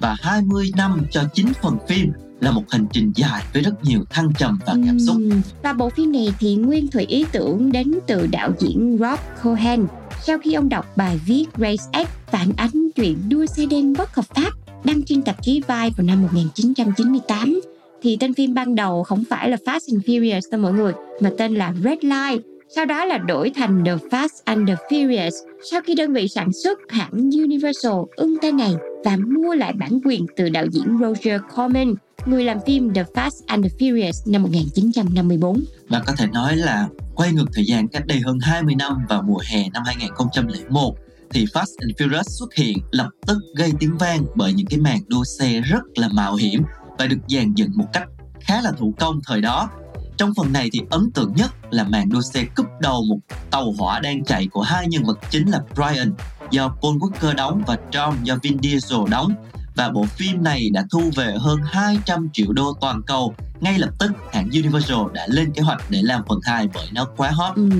Và 0.00 0.16
20 0.20 0.70
năm 0.76 1.06
cho 1.10 1.22
9 1.34 1.46
phần 1.62 1.76
phim 1.88 2.12
là 2.40 2.50
một 2.50 2.62
hành 2.70 2.86
trình 2.92 3.12
dài 3.14 3.42
với 3.52 3.62
rất 3.62 3.84
nhiều 3.84 4.00
thăng 4.10 4.32
trầm 4.38 4.58
và 4.66 4.74
cảm 4.86 4.98
xúc. 5.00 5.16
Ừ. 5.16 5.30
Và 5.62 5.72
bộ 5.72 5.90
phim 5.90 6.12
này 6.12 6.28
thì 6.38 6.56
nguyên 6.56 6.88
thủy 6.88 7.06
ý 7.08 7.24
tưởng 7.32 7.72
đến 7.72 7.92
từ 8.06 8.26
đạo 8.26 8.52
diễn 8.58 8.98
Rob 9.00 9.18
Cohen 9.42 9.86
sau 10.22 10.38
khi 10.38 10.52
ông 10.52 10.68
đọc 10.68 10.96
bài 10.96 11.20
viết 11.26 11.44
Race 11.58 12.04
X 12.04 12.30
phản 12.30 12.52
ánh 12.56 12.90
chuyện 12.96 13.16
đua 13.28 13.46
xe 13.46 13.66
đen 13.66 13.92
bất 13.98 14.14
hợp 14.14 14.24
pháp 14.34 14.50
đăng 14.84 15.02
trên 15.02 15.22
tạp 15.22 15.42
chí 15.42 15.52
Vibe 15.52 15.90
vào 15.96 16.06
năm 16.06 16.22
1998 16.22 17.60
thì 18.02 18.16
tên 18.20 18.34
phim 18.34 18.54
ban 18.54 18.74
đầu 18.74 19.02
không 19.02 19.24
phải 19.30 19.50
là 19.50 19.56
Fast 19.56 19.80
and 19.92 20.04
Furious 20.04 20.40
đâu 20.50 20.60
mọi 20.60 20.72
người, 20.72 20.92
mà 21.20 21.30
tên 21.38 21.54
là 21.54 21.74
Red 21.84 21.98
Line 22.02 22.42
sau 22.74 22.84
đó 22.84 23.04
là 23.04 23.18
đổi 23.18 23.50
thành 23.50 23.84
The 23.84 23.94
Fast 24.10 24.40
and 24.44 24.68
the 24.68 24.74
Furious 24.90 25.30
sau 25.70 25.80
khi 25.80 25.94
đơn 25.94 26.12
vị 26.12 26.28
sản 26.28 26.52
xuất 26.64 26.78
hãng 26.88 27.12
Universal 27.12 27.92
ưng 28.16 28.36
tên 28.42 28.56
này 28.56 28.74
và 29.06 29.16
mua 29.16 29.54
lại 29.54 29.72
bản 29.72 29.98
quyền 30.04 30.26
từ 30.36 30.48
đạo 30.48 30.66
diễn 30.72 30.98
Roger 31.00 31.40
Corman, 31.56 31.94
người 32.26 32.44
làm 32.44 32.58
phim 32.66 32.94
The 32.94 33.02
Fast 33.14 33.42
and 33.46 33.64
the 33.64 33.70
Furious 33.78 34.32
năm 34.32 34.42
1954. 34.42 35.64
và 35.88 36.02
có 36.06 36.12
thể 36.12 36.26
nói 36.26 36.56
là 36.56 36.88
quay 37.14 37.32
ngược 37.32 37.44
thời 37.52 37.64
gian 37.66 37.88
cách 37.88 38.06
đây 38.06 38.20
hơn 38.20 38.38
20 38.42 38.74
năm 38.74 38.92
vào 39.08 39.22
mùa 39.22 39.40
hè 39.46 39.68
năm 39.72 39.82
2001 39.86 40.94
thì 41.30 41.44
Fast 41.44 41.74
and 41.78 41.92
Furious 41.98 42.22
xuất 42.22 42.54
hiện 42.54 42.78
lập 42.90 43.08
tức 43.26 43.38
gây 43.56 43.72
tiếng 43.78 43.96
vang 43.98 44.24
bởi 44.34 44.52
những 44.52 44.66
cái 44.66 44.80
màn 44.80 44.98
đua 45.08 45.24
xe 45.24 45.60
rất 45.60 45.82
là 45.94 46.08
mạo 46.08 46.34
hiểm 46.34 46.62
và 46.98 47.06
được 47.06 47.18
dàn 47.28 47.54
dựng 47.54 47.70
một 47.74 47.86
cách 47.92 48.08
khá 48.40 48.60
là 48.62 48.72
thủ 48.72 48.94
công 48.98 49.20
thời 49.26 49.40
đó. 49.40 49.70
Trong 50.16 50.34
phần 50.36 50.52
này 50.52 50.68
thì 50.72 50.80
ấn 50.90 51.10
tượng 51.10 51.32
nhất 51.36 51.50
là 51.70 51.84
màn 51.84 52.08
đua 52.08 52.20
xe 52.20 52.44
cúp 52.56 52.66
đầu 52.80 53.04
một 53.08 53.18
tàu 53.50 53.72
hỏa 53.78 54.00
đang 54.00 54.24
chạy 54.24 54.48
của 54.52 54.62
hai 54.62 54.86
nhân 54.88 55.04
vật 55.04 55.18
chính 55.30 55.48
là 55.48 55.60
Brian 55.74 56.12
do 56.50 56.68
Paul 56.68 56.96
Walker 56.96 57.34
đóng 57.34 57.62
và 57.66 57.76
John 57.92 58.12
do 58.22 58.36
Vin 58.42 58.58
Diesel 58.62 59.00
đóng 59.10 59.34
và 59.76 59.88
bộ 59.88 60.04
phim 60.04 60.42
này 60.42 60.70
đã 60.72 60.84
thu 60.90 61.00
về 61.14 61.34
hơn 61.38 61.60
200 61.64 62.28
triệu 62.32 62.52
đô 62.52 62.72
toàn 62.80 63.02
cầu. 63.06 63.34
Ngay 63.60 63.78
lập 63.78 63.90
tức, 63.98 64.12
hãng 64.32 64.48
Universal 64.52 64.98
đã 65.14 65.26
lên 65.30 65.52
kế 65.52 65.62
hoạch 65.62 65.82
để 65.90 66.02
làm 66.02 66.22
phần 66.28 66.40
2 66.42 66.68
bởi 66.74 66.86
nó 66.92 67.08
quá 67.16 67.30
hot. 67.30 67.56
Ừ, 67.56 67.70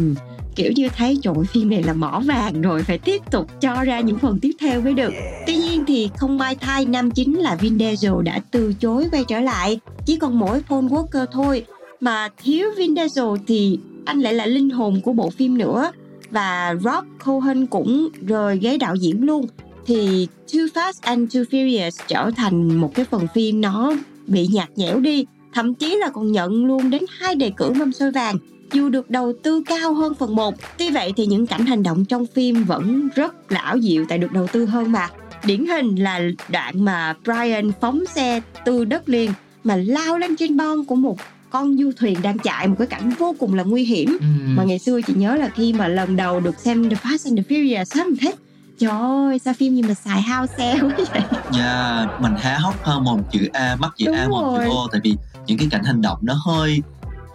kiểu 0.57 0.72
như 0.77 0.88
thấy 0.96 1.18
trời 1.22 1.35
phim 1.53 1.70
này 1.70 1.83
là 1.83 1.92
mỏ 1.92 2.20
vàng 2.27 2.62
rồi 2.62 2.83
phải 2.83 2.99
tiếp 2.99 3.22
tục 3.31 3.61
cho 3.61 3.85
ra 3.85 4.01
những 4.01 4.18
phần 4.18 4.38
tiếp 4.40 4.53
theo 4.61 4.81
mới 4.81 4.94
được. 4.94 5.12
Tuy 5.46 5.57
nhiên 5.57 5.85
thì 5.87 6.11
không 6.16 6.38
may 6.38 6.55
thay 6.55 6.85
nam 6.85 7.11
chính 7.11 7.38
là 7.38 7.55
Vin 7.55 7.79
Diesel 7.79 8.22
đã 8.25 8.40
từ 8.51 8.72
chối 8.72 9.09
quay 9.12 9.25
trở 9.29 9.40
lại, 9.40 9.81
chỉ 10.07 10.16
còn 10.16 10.38
mỗi 10.38 10.62
Paul 10.68 10.87
Walker 10.87 11.27
thôi. 11.33 11.64
Mà 12.01 12.29
thiếu 12.43 12.69
Vin 12.77 12.95
Diesel 12.97 13.25
thì 13.47 13.79
anh 14.05 14.21
lại 14.21 14.35
là 14.35 14.47
linh 14.47 14.71
hồn 14.71 15.01
của 15.05 15.13
bộ 15.13 15.31
phim 15.31 15.59
nữa. 15.59 15.91
Và 16.31 16.75
Rob 16.85 17.05
Cohen 17.25 17.67
cũng 17.67 18.09
rời 18.27 18.59
ghế 18.59 18.79
đạo 18.79 18.95
diễn 18.95 19.23
luôn. 19.23 19.47
Thì 19.87 20.29
Too 20.53 20.61
Fast 20.75 20.93
and 21.01 21.35
Too 21.35 21.43
Furious 21.43 21.91
trở 22.09 22.31
thành 22.37 22.77
một 22.81 22.95
cái 22.95 23.05
phần 23.11 23.27
phim 23.35 23.61
nó 23.61 23.93
bị 24.27 24.47
nhạt 24.47 24.69
nhẽo 24.77 25.01
đi. 25.01 25.25
Thậm 25.53 25.75
chí 25.75 25.97
là 25.97 26.11
còn 26.11 26.33
nhận 26.33 26.67
luôn 26.67 26.91
đến 26.91 27.03
hai 27.19 27.35
đề 27.35 27.51
cử 27.57 27.71
mâm 27.71 27.93
xôi 27.93 28.11
vàng. 28.11 28.37
Dù 28.73 28.89
được 28.89 29.11
đầu 29.11 29.33
tư 29.43 29.63
cao 29.67 29.95
hơn 29.95 30.15
phần 30.15 30.37
1 30.37 30.55
tuy 30.79 30.91
vậy 30.91 31.13
thì 31.17 31.27
những 31.27 31.47
cảnh 31.47 31.67
hành 31.67 31.83
động 31.83 32.05
trong 32.05 32.27
phim 32.27 32.65
vẫn 32.65 33.09
rất 33.15 33.53
là 33.53 33.61
ảo 33.61 33.81
diệu 33.81 34.05
tại 34.09 34.19
được 34.19 34.33
đầu 34.33 34.47
tư 34.47 34.65
hơn 34.65 34.93
mà. 34.93 35.09
Điển 35.45 35.67
hình 35.67 35.97
là 35.97 36.21
đoạn 36.49 36.85
mà 36.85 37.15
Brian 37.25 37.73
phóng 37.81 38.07
xe 38.07 38.41
từ 38.65 38.85
đất 38.85 39.09
liền 39.09 39.31
mà 39.65 39.77
lao 39.77 40.19
lên 40.19 40.37
trên 40.37 40.57
bon 40.57 40.85
của 40.85 40.95
một 40.95 41.17
con 41.57 41.77
du 41.79 41.90
thuyền 41.97 42.23
đang 42.23 42.38
chạy 42.38 42.69
một 42.69 42.75
cái 42.79 42.87
cảnh 42.87 43.11
vô 43.19 43.35
cùng 43.38 43.55
là 43.55 43.62
nguy 43.62 43.85
hiểm. 43.85 44.19
Mà 44.47 44.64
ngày 44.64 44.79
xưa 44.79 45.01
chị 45.07 45.12
nhớ 45.16 45.35
là 45.35 45.49
khi 45.49 45.73
mà 45.73 45.88
lần 45.88 46.16
đầu 46.16 46.40
được 46.40 46.59
xem 46.59 46.90
The 46.90 46.97
Fast 46.97 47.25
and 47.25 47.38
the 47.38 47.42
Furious 47.49 48.01
á 48.01 48.05
mình 48.05 48.16
thấy 48.21 48.35
trời 48.79 48.90
ơi 48.90 49.38
sao 49.38 49.55
phim 49.55 49.75
gì 49.75 49.83
mà 49.83 49.95
xài 49.95 50.23
hao 50.23 50.47
xe 50.47 50.79
quá 50.81 50.90
vậy? 51.12 51.23
Dạ, 51.53 52.07
mình 52.21 52.33
há 52.38 52.59
hốc 52.59 52.83
hơn 52.83 53.05
mồm 53.05 53.23
chữ 53.33 53.49
A, 53.53 53.77
mắt 53.77 53.92
chữ 53.97 54.07
Đúng 54.07 54.16
A, 54.16 54.29
mồm 54.29 54.61
chữ. 54.61 54.71
O 54.71 54.88
tại 54.92 55.01
vì 55.05 55.16
những 55.47 55.59
cái 55.59 55.69
cảnh 55.71 55.85
hành 55.85 56.03
động 56.03 56.19
nó 56.23 56.35
hơi 56.47 56.83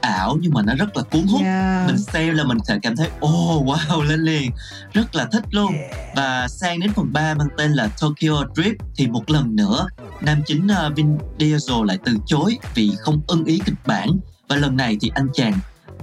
ảo 0.01 0.38
nhưng 0.41 0.53
mà 0.53 0.62
nó 0.62 0.73
rất 0.75 0.97
là 0.97 1.03
cuốn 1.03 1.21
hút. 1.21 1.41
Yeah. 1.41 1.88
mình 1.88 1.97
xem 1.97 2.36
là 2.36 2.43
mình 2.43 2.57
sẽ 2.67 2.79
cảm 2.81 2.95
thấy 2.95 3.07
oh 3.25 3.65
wow 3.65 4.01
lên 4.10 4.19
liền. 4.19 4.51
Rất 4.93 5.15
là 5.15 5.25
thích 5.31 5.43
luôn. 5.51 5.73
Và 6.15 6.47
sang 6.47 6.79
đến 6.79 6.91
phần 6.93 7.13
3 7.13 7.34
mang 7.34 7.47
tên 7.57 7.71
là 7.71 7.88
Tokyo 8.01 8.43
Drift 8.55 8.75
thì 8.95 9.07
một 9.07 9.29
lần 9.29 9.55
nữa 9.55 9.88
nam 10.21 10.41
chính 10.45 10.67
ờ, 10.67 10.91
Vin 10.95 11.17
Diesel 11.39 11.86
lại 11.86 11.97
từ 12.05 12.13
chối 12.25 12.57
vì 12.75 12.91
không 12.99 13.21
ưng 13.27 13.45
ý 13.45 13.62
kịch 13.65 13.75
bản. 13.86 14.10
Và 14.47 14.55
lần 14.55 14.77
này 14.77 14.97
thì 15.01 15.12
anh 15.15 15.27
chàng 15.34 15.53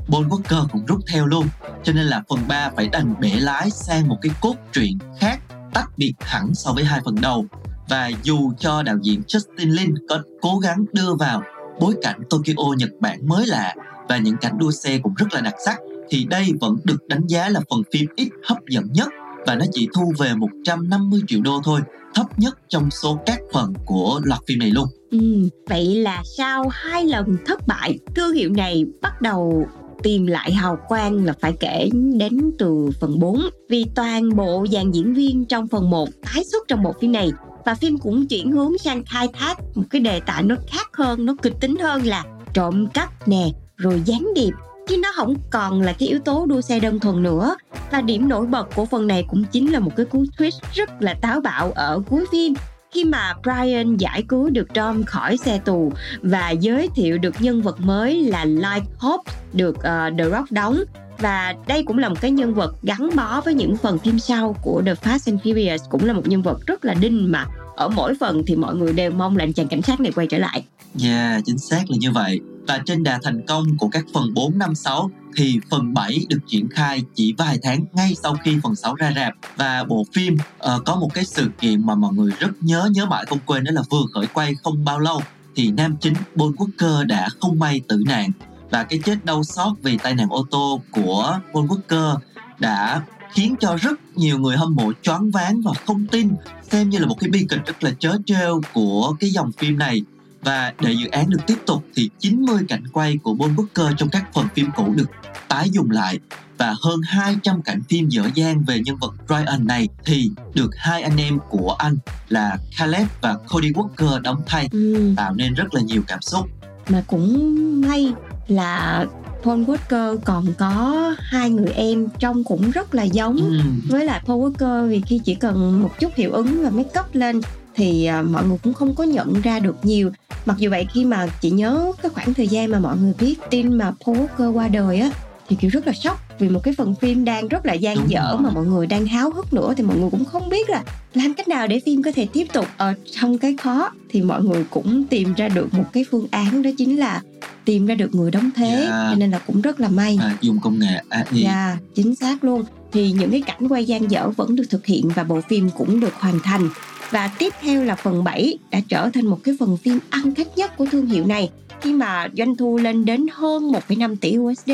Paul 0.08 0.26
Walker 0.26 0.68
cũng 0.68 0.86
rút 0.86 1.00
theo 1.08 1.26
luôn. 1.26 1.46
Cho 1.84 1.92
nên 1.92 2.04
là 2.04 2.22
phần 2.28 2.38
3 2.48 2.70
phải 2.76 2.88
đành 2.88 3.14
bẻ 3.20 3.40
lái 3.40 3.70
sang 3.70 4.08
một 4.08 4.18
cái 4.22 4.32
cốt 4.40 4.54
truyện 4.72 4.98
khác, 5.20 5.40
tách 5.74 5.90
biệt 5.96 6.12
hẳn 6.20 6.54
so 6.54 6.72
với 6.72 6.84
hai 6.84 7.00
phần 7.04 7.16
đầu. 7.20 7.46
Và 7.88 8.10
dù 8.22 8.52
cho 8.58 8.82
đạo 8.82 8.96
diễn 9.02 9.22
Justin 9.28 9.74
Lin 9.74 9.94
có 10.08 10.22
cố 10.40 10.58
gắng 10.58 10.84
đưa 10.92 11.14
vào 11.14 11.42
bối 11.80 11.94
cảnh 12.02 12.20
Tokyo, 12.30 12.74
Nhật 12.76 12.90
Bản 13.00 13.28
mới 13.28 13.46
lạ 13.46 13.74
và 14.08 14.18
những 14.18 14.36
cảnh 14.36 14.58
đua 14.58 14.70
xe 14.70 14.98
cũng 14.98 15.14
rất 15.14 15.26
là 15.32 15.40
đặc 15.40 15.54
sắc, 15.64 15.78
thì 16.10 16.24
đây 16.24 16.52
vẫn 16.60 16.76
được 16.84 17.08
đánh 17.08 17.26
giá 17.26 17.48
là 17.48 17.60
phần 17.70 17.82
phim 17.92 18.06
ít 18.16 18.28
hấp 18.44 18.58
dẫn 18.68 18.92
nhất 18.92 19.08
và 19.46 19.54
nó 19.54 19.64
chỉ 19.72 19.88
thu 19.94 20.12
về 20.18 20.34
150 20.34 21.20
triệu 21.28 21.40
đô 21.42 21.60
thôi 21.64 21.80
thấp 22.14 22.38
nhất 22.38 22.58
trong 22.68 22.90
số 22.90 23.18
các 23.26 23.38
phần 23.52 23.74
của 23.84 24.20
loạt 24.24 24.40
phim 24.48 24.58
này 24.58 24.70
luôn. 24.70 24.86
Ừ, 25.10 25.48
vậy 25.68 25.94
là 25.94 26.22
sau 26.36 26.68
hai 26.68 27.04
lần 27.04 27.36
thất 27.46 27.66
bại, 27.66 27.98
thương 28.14 28.32
hiệu 28.32 28.50
này 28.50 28.84
bắt 29.02 29.22
đầu 29.22 29.66
tìm 30.02 30.26
lại 30.26 30.52
hào 30.52 30.78
quang 30.88 31.24
là 31.24 31.32
phải 31.40 31.52
kể 31.60 31.90
đến 32.18 32.50
từ 32.58 32.90
phần 33.00 33.18
4 33.18 33.40
vì 33.70 33.86
toàn 33.94 34.36
bộ 34.36 34.66
dàn 34.72 34.90
diễn 34.90 35.14
viên 35.14 35.44
trong 35.44 35.68
phần 35.68 35.90
1 35.90 36.08
tái 36.22 36.44
xuất 36.52 36.68
trong 36.68 36.82
bộ 36.82 36.94
phim 37.00 37.12
này 37.12 37.30
và 37.64 37.74
phim 37.74 37.98
cũng 37.98 38.26
chuyển 38.26 38.52
hướng 38.52 38.78
sang 38.78 39.02
khai 39.04 39.28
thác 39.32 39.54
một 39.74 39.82
cái 39.90 40.00
đề 40.00 40.20
tài 40.20 40.42
nó 40.42 40.56
khác 40.66 40.90
hơn, 40.92 41.26
nó 41.26 41.34
kịch 41.42 41.54
tính 41.60 41.76
hơn 41.76 42.06
là 42.06 42.24
trộm 42.54 42.86
cắp 42.86 43.28
nè, 43.28 43.50
rồi 43.76 44.02
gián 44.04 44.28
điệp. 44.34 44.52
Chứ 44.88 44.96
nó 44.96 45.12
không 45.16 45.34
còn 45.50 45.82
là 45.82 45.92
cái 45.92 46.08
yếu 46.08 46.18
tố 46.18 46.46
đua 46.46 46.60
xe 46.60 46.80
đơn 46.80 47.00
thuần 47.00 47.22
nữa 47.22 47.56
và 47.90 48.00
điểm 48.00 48.28
nổi 48.28 48.46
bật 48.46 48.68
của 48.74 48.86
phần 48.86 49.06
này 49.06 49.24
cũng 49.28 49.44
chính 49.44 49.72
là 49.72 49.78
một 49.78 49.96
cái 49.96 50.06
cú 50.06 50.24
twist 50.38 50.60
rất 50.74 51.02
là 51.02 51.14
táo 51.14 51.40
bạo 51.40 51.72
ở 51.74 52.02
cuối 52.08 52.24
phim. 52.32 52.54
Khi 52.90 53.04
mà 53.04 53.34
Brian 53.42 53.96
giải 53.96 54.22
cứu 54.22 54.50
được 54.50 54.74
Tom 54.74 55.04
khỏi 55.04 55.36
xe 55.36 55.58
tù 55.58 55.92
và 56.22 56.50
giới 56.50 56.88
thiệu 56.94 57.18
được 57.18 57.34
nhân 57.40 57.62
vật 57.62 57.80
mới 57.80 58.22
là 58.22 58.44
Light 58.44 58.84
Hope 58.98 59.32
được 59.52 59.76
uh, 59.76 60.18
The 60.18 60.30
Rock 60.30 60.50
đóng. 60.50 60.78
Và 61.18 61.54
đây 61.66 61.82
cũng 61.82 61.98
là 61.98 62.08
một 62.08 62.20
cái 62.20 62.30
nhân 62.30 62.54
vật 62.54 62.74
gắn 62.82 63.10
bó 63.16 63.40
với 63.40 63.54
những 63.54 63.76
phần 63.76 63.98
phim 63.98 64.18
sau 64.18 64.56
của 64.62 64.82
The 64.86 64.94
Fast 64.94 65.32
and 65.32 65.40
Furious 65.42 65.78
cũng 65.90 66.04
là 66.04 66.12
một 66.12 66.26
nhân 66.26 66.42
vật 66.42 66.66
rất 66.66 66.84
là 66.84 66.94
đinh 66.94 67.32
mà 67.32 67.46
ở 67.76 67.88
mỗi 67.88 68.14
phần 68.20 68.42
thì 68.46 68.56
mọi 68.56 68.74
người 68.74 68.92
đều 68.92 69.10
mong 69.10 69.36
là 69.36 69.44
anh 69.44 69.52
chàng 69.52 69.68
cảnh 69.68 69.82
sát 69.82 70.00
này 70.00 70.12
quay 70.12 70.26
trở 70.26 70.38
lại. 70.38 70.64
Yeah, 71.02 71.42
chính 71.44 71.58
xác 71.58 71.82
là 71.88 71.96
như 72.00 72.10
vậy. 72.10 72.40
Và 72.66 72.82
trên 72.86 73.02
đà 73.02 73.18
thành 73.22 73.46
công 73.46 73.76
của 73.78 73.88
các 73.88 74.04
phần 74.14 74.34
4, 74.34 74.58
5, 74.58 74.74
6 74.74 75.10
thì 75.38 75.60
phần 75.70 75.94
7 75.94 76.26
được 76.28 76.38
triển 76.46 76.68
khai 76.68 77.02
chỉ 77.14 77.34
vài 77.38 77.58
tháng 77.62 77.84
ngay 77.92 78.14
sau 78.22 78.36
khi 78.44 78.56
phần 78.62 78.74
6 78.74 78.94
ra 78.94 79.12
rạp. 79.16 79.34
Và 79.56 79.84
bộ 79.84 80.04
phim 80.12 80.34
uh, 80.34 80.84
có 80.84 80.96
một 80.96 81.14
cái 81.14 81.24
sự 81.24 81.50
kiện 81.60 81.86
mà 81.86 81.94
mọi 81.94 82.14
người 82.14 82.32
rất 82.38 82.50
nhớ 82.60 82.88
nhớ 82.92 83.06
mãi 83.06 83.24
không 83.28 83.38
quên 83.46 83.64
đó 83.64 83.70
là 83.74 83.82
vừa 83.90 84.02
khởi 84.14 84.26
quay 84.26 84.54
không 84.62 84.84
bao 84.84 84.98
lâu 84.98 85.22
thì 85.56 85.70
nam 85.70 85.96
chính 86.00 86.14
Paul 86.36 86.52
Walker 86.52 87.06
đã 87.06 87.28
không 87.40 87.58
may 87.58 87.80
tử 87.88 88.02
nạn. 88.06 88.30
Và 88.70 88.84
cái 88.84 89.00
chết 89.04 89.24
đau 89.24 89.44
xót 89.44 89.72
vì 89.82 89.98
tai 89.98 90.14
nạn 90.14 90.28
ô 90.30 90.46
tô 90.50 90.80
của 90.90 91.38
Paul 91.54 91.66
Walker 91.66 92.16
đã 92.58 93.02
khiến 93.32 93.54
cho 93.60 93.76
rất 93.76 94.00
nhiều 94.16 94.38
người 94.38 94.56
hâm 94.56 94.74
mộ 94.74 94.92
choáng 95.02 95.30
váng 95.30 95.60
và 95.64 95.72
không 95.86 96.06
tin 96.06 96.30
xem 96.70 96.90
như 96.90 96.98
là 96.98 97.06
một 97.06 97.16
cái 97.20 97.30
bi 97.30 97.46
kịch 97.48 97.66
rất 97.66 97.84
là 97.84 97.90
chớ 97.98 98.16
trêu 98.26 98.60
của 98.72 99.14
cái 99.20 99.30
dòng 99.30 99.52
phim 99.52 99.78
này 99.78 100.02
và 100.42 100.72
để 100.80 100.92
dự 100.92 101.08
án 101.08 101.30
được 101.30 101.40
tiếp 101.46 101.58
tục 101.66 101.84
thì 101.94 102.10
90 102.18 102.58
cảnh 102.68 102.82
quay 102.92 103.18
của 103.22 103.36
Paul 103.38 103.52
Walker 103.52 103.94
trong 103.94 104.08
các 104.08 104.24
phần 104.34 104.46
phim 104.54 104.70
cũ 104.76 104.94
được 104.96 105.10
tái 105.48 105.70
dùng 105.72 105.90
lại 105.90 106.18
và 106.58 106.74
hơn 106.82 107.00
200 107.04 107.62
cảnh 107.62 107.82
phim 107.88 108.08
dở 108.08 108.22
dang 108.34 108.64
về 108.66 108.80
nhân 108.84 108.96
vật 108.96 109.14
Ryan 109.28 109.66
này 109.66 109.88
thì 110.04 110.30
được 110.54 110.70
hai 110.76 111.02
anh 111.02 111.16
em 111.16 111.38
của 111.48 111.76
anh 111.78 111.96
là 112.28 112.58
Caleb 112.78 113.06
và 113.20 113.36
Cody 113.48 113.70
Walker 113.70 114.20
đóng 114.20 114.42
thay 114.46 114.68
ừ. 114.72 115.12
tạo 115.16 115.34
nên 115.34 115.54
rất 115.54 115.74
là 115.74 115.80
nhiều 115.80 116.02
cảm 116.06 116.20
xúc 116.22 116.48
mà 116.88 117.02
cũng 117.06 117.80
may 117.80 118.12
là 118.48 119.06
Paul 119.42 119.64
Walker 119.64 120.18
còn 120.24 120.46
có 120.58 121.14
hai 121.18 121.50
người 121.50 121.72
em 121.74 122.08
trông 122.18 122.44
cũng 122.44 122.70
rất 122.70 122.94
là 122.94 123.02
giống 123.02 123.36
ừ. 123.36 123.60
với 123.88 124.04
lại 124.04 124.20
Paul 124.26 124.42
Walker 124.42 124.88
vì 124.88 125.00
khi 125.00 125.20
chỉ 125.24 125.34
cần 125.34 125.82
một 125.82 125.90
chút 126.00 126.14
hiệu 126.14 126.32
ứng 126.32 126.62
và 126.62 126.70
make 126.70 127.00
up 127.00 127.06
lên 127.12 127.40
thì 127.74 128.04
à, 128.04 128.22
mọi 128.22 128.46
người 128.46 128.58
cũng 128.62 128.74
không 128.74 128.94
có 128.94 129.04
nhận 129.04 129.40
ra 129.40 129.58
được 129.58 129.76
nhiều 129.82 130.10
mặc 130.48 130.56
dù 130.58 130.70
vậy 130.70 130.86
khi 130.94 131.04
mà 131.04 131.26
chị 131.40 131.50
nhớ 131.50 131.92
cái 132.02 132.10
khoảng 132.14 132.34
thời 132.34 132.48
gian 132.48 132.70
mà 132.70 132.78
mọi 132.78 132.96
người 132.96 133.12
biết 133.20 133.34
tin 133.50 133.78
mà 133.78 133.92
Paul 134.06 134.16
Walker 134.18 134.52
qua 134.52 134.68
đời 134.68 135.00
á 135.00 135.10
thì 135.48 135.56
kiểu 135.60 135.70
rất 135.70 135.86
là 135.86 135.92
sốc 135.92 136.20
vì 136.38 136.48
một 136.48 136.60
cái 136.62 136.74
phần 136.78 136.94
phim 136.94 137.24
đang 137.24 137.48
rất 137.48 137.66
là 137.66 137.72
gian 137.72 137.96
Đúng 137.96 138.10
dở 138.10 138.30
rồi. 138.32 138.40
mà 138.42 138.50
mọi 138.50 138.66
người 138.66 138.86
đang 138.86 139.06
háo 139.06 139.30
hức 139.30 139.52
nữa 139.52 139.74
thì 139.76 139.82
mọi 139.82 139.96
người 139.96 140.10
cũng 140.10 140.24
không 140.24 140.48
biết 140.48 140.70
là 140.70 140.82
làm 141.14 141.34
cách 141.34 141.48
nào 141.48 141.66
để 141.66 141.80
phim 141.86 142.02
có 142.02 142.10
thể 142.14 142.26
tiếp 142.32 142.46
tục 142.52 142.66
ở 142.76 142.94
trong 143.20 143.38
cái 143.38 143.56
khó 143.62 143.90
thì 144.10 144.22
mọi 144.22 144.42
người 144.42 144.64
cũng 144.70 145.04
tìm 145.10 145.34
ra 145.34 145.48
được 145.48 145.74
một 145.74 145.84
cái 145.92 146.04
phương 146.10 146.26
án 146.30 146.62
đó 146.62 146.70
chính 146.78 146.96
là 146.98 147.22
tìm 147.64 147.86
ra 147.86 147.94
được 147.94 148.14
người 148.14 148.30
đóng 148.30 148.50
thế 148.56 148.66
Yeah. 148.68 148.90
cho 149.10 149.14
nên 149.16 149.30
là 149.30 149.38
cũng 149.38 149.60
rất 149.60 149.80
là 149.80 149.88
may 149.88 150.18
à, 150.22 150.36
dùng 150.40 150.60
công 150.60 150.78
nghệ 150.78 151.02
AI 151.08 151.24
Dạ, 151.32 151.76
chính 151.94 152.14
xác 152.14 152.44
luôn. 152.44 152.64
Thì 152.92 153.12
những 153.12 153.30
cái 153.30 153.42
cảnh 153.46 153.68
quay 153.68 153.84
gian 153.84 154.10
dở 154.10 154.28
vẫn 154.36 154.56
được 154.56 154.64
thực 154.70 154.86
hiện 154.86 155.08
và 155.08 155.24
bộ 155.24 155.40
phim 155.48 155.70
cũng 155.78 156.00
được 156.00 156.14
hoàn 156.14 156.40
thành. 156.40 156.68
Và 157.10 157.30
tiếp 157.38 157.52
theo 157.60 157.84
là 157.84 157.94
phần 157.94 158.24
7 158.24 158.58
đã 158.70 158.80
trở 158.88 159.10
thành 159.14 159.26
một 159.26 159.38
cái 159.44 159.56
phần 159.60 159.76
phim 159.76 159.98
ăn 160.10 160.34
khách 160.34 160.58
nhất 160.58 160.76
của 160.76 160.86
thương 160.86 161.06
hiệu 161.06 161.26
này 161.26 161.50
khi 161.80 161.92
mà 161.92 162.28
doanh 162.36 162.56
thu 162.56 162.76
lên 162.76 163.04
đến 163.04 163.26
hơn 163.32 163.72
1,5 163.72 164.16
tỷ 164.20 164.38
USD. 164.38 164.70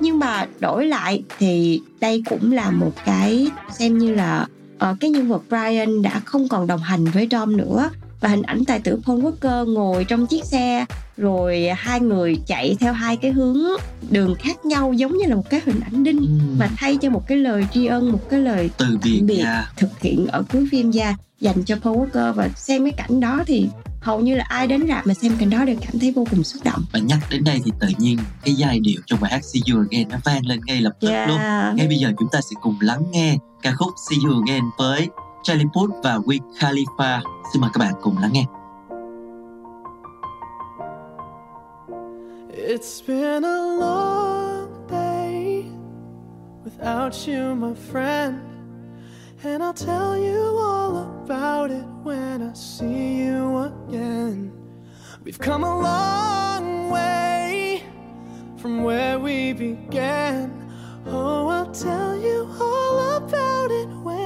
Nhưng 0.00 0.18
mà 0.18 0.46
đổi 0.60 0.86
lại 0.86 1.22
thì 1.38 1.80
đây 2.00 2.22
cũng 2.30 2.52
là 2.52 2.70
một 2.70 2.92
cái 3.04 3.48
xem 3.78 3.98
như 3.98 4.14
là 4.14 4.46
uh, 4.74 4.96
cái 5.00 5.10
nhân 5.10 5.28
vật 5.28 5.42
Brian 5.48 6.02
đã 6.02 6.20
không 6.24 6.48
còn 6.48 6.66
đồng 6.66 6.80
hành 6.80 7.04
với 7.04 7.28
Dom 7.30 7.56
nữa 7.56 7.90
và 8.20 8.28
hình 8.28 8.42
ảnh 8.42 8.64
tài 8.64 8.80
tử 8.80 8.98
Paul 9.04 9.20
Walker 9.20 9.72
ngồi 9.72 10.04
trong 10.04 10.26
chiếc 10.26 10.44
xe 10.44 10.84
rồi 11.16 11.68
hai 11.76 12.00
người 12.00 12.36
chạy 12.46 12.76
theo 12.80 12.92
hai 12.92 13.16
cái 13.16 13.30
hướng 13.30 13.58
đường 14.10 14.34
khác 14.34 14.64
nhau 14.66 14.92
giống 14.92 15.16
như 15.16 15.26
là 15.26 15.34
một 15.34 15.50
cái 15.50 15.60
hình 15.64 15.80
ảnh 15.80 16.04
đinh 16.04 16.18
ừ. 16.18 16.54
mà 16.58 16.68
thay 16.76 16.96
cho 16.96 17.10
một 17.10 17.28
cái 17.28 17.38
lời 17.38 17.66
tri 17.72 17.86
ân 17.86 18.12
một 18.12 18.30
cái 18.30 18.40
lời 18.40 18.70
từ 18.76 18.98
biệt 19.04 19.20
biệt. 19.20 19.42
ra 19.42 19.70
thực 19.76 20.00
hiện 20.00 20.26
ở 20.26 20.42
cuối 20.52 20.68
phim 20.70 20.90
ra 20.90 21.16
dành 21.40 21.64
cho 21.64 21.76
Paul 21.76 21.96
Walker 21.96 22.32
và 22.32 22.48
xem 22.48 22.84
cái 22.84 22.92
cảnh 22.92 23.20
đó 23.20 23.42
thì 23.46 23.68
hầu 24.00 24.20
như 24.20 24.34
là 24.34 24.44
ai 24.48 24.66
đến 24.66 24.88
rạp 24.88 25.06
mà 25.06 25.14
xem 25.14 25.32
cảnh 25.38 25.50
đó 25.50 25.64
đều 25.64 25.76
cảm 25.80 25.98
thấy 25.98 26.12
vô 26.12 26.26
cùng 26.30 26.44
xúc 26.44 26.64
động 26.64 26.84
và 26.92 26.98
nhắc 26.98 27.18
đến 27.30 27.44
đây 27.44 27.60
thì 27.64 27.72
tự 27.80 27.88
nhiên 27.98 28.18
cái 28.44 28.54
giai 28.54 28.80
điệu 28.80 29.00
trong 29.06 29.20
bài 29.20 29.32
hát 29.32 29.44
See 29.44 29.62
You 29.72 29.82
Again 29.90 30.08
nó 30.08 30.16
vang 30.24 30.46
lên 30.46 30.60
ngay 30.66 30.80
lập 30.80 30.92
tức 31.00 31.08
luôn 31.28 31.38
yeah. 31.38 31.74
ngay 31.74 31.86
bây 31.86 31.98
giờ 31.98 32.12
chúng 32.18 32.28
ta 32.32 32.40
sẽ 32.40 32.56
cùng 32.62 32.76
lắng 32.80 33.02
nghe 33.10 33.36
ca 33.62 33.72
khúc 33.72 33.88
See 34.10 34.18
You 34.24 34.42
Again 34.46 34.64
với 34.78 35.08
Và 36.02 36.18
Wiz 36.26 36.40
Khalifa 36.58 37.22
xin 37.52 37.60
mời 37.60 37.70
các 37.74 37.78
bạn 37.78 37.94
cùng 38.02 38.18
lắng 38.18 38.32
nghe 38.32 38.44
It's 42.68 43.00
been 43.06 43.44
a 43.44 43.76
long 43.78 44.86
day 44.90 45.64
without 46.64 47.28
you, 47.28 47.54
my 47.54 47.74
friend. 47.92 48.34
And 49.44 49.62
I'll 49.62 49.86
tell 49.86 50.16
you 50.18 50.58
all 50.58 50.96
about 50.96 51.70
it 51.70 51.84
when 52.04 52.42
I 52.42 52.54
see 52.54 53.26
you 53.26 53.58
again. 53.58 54.50
We've 55.24 55.38
come 55.38 55.64
a 55.64 55.80
long 55.82 56.90
way 56.90 57.82
from 58.62 58.82
where 58.84 59.18
we 59.18 59.52
began. 59.52 60.50
Oh, 61.06 61.48
I'll 61.48 61.72
tell 61.72 62.16
you 62.16 62.48
all 62.60 63.16
about 63.16 63.70
it 63.70 63.88
when 64.02 64.25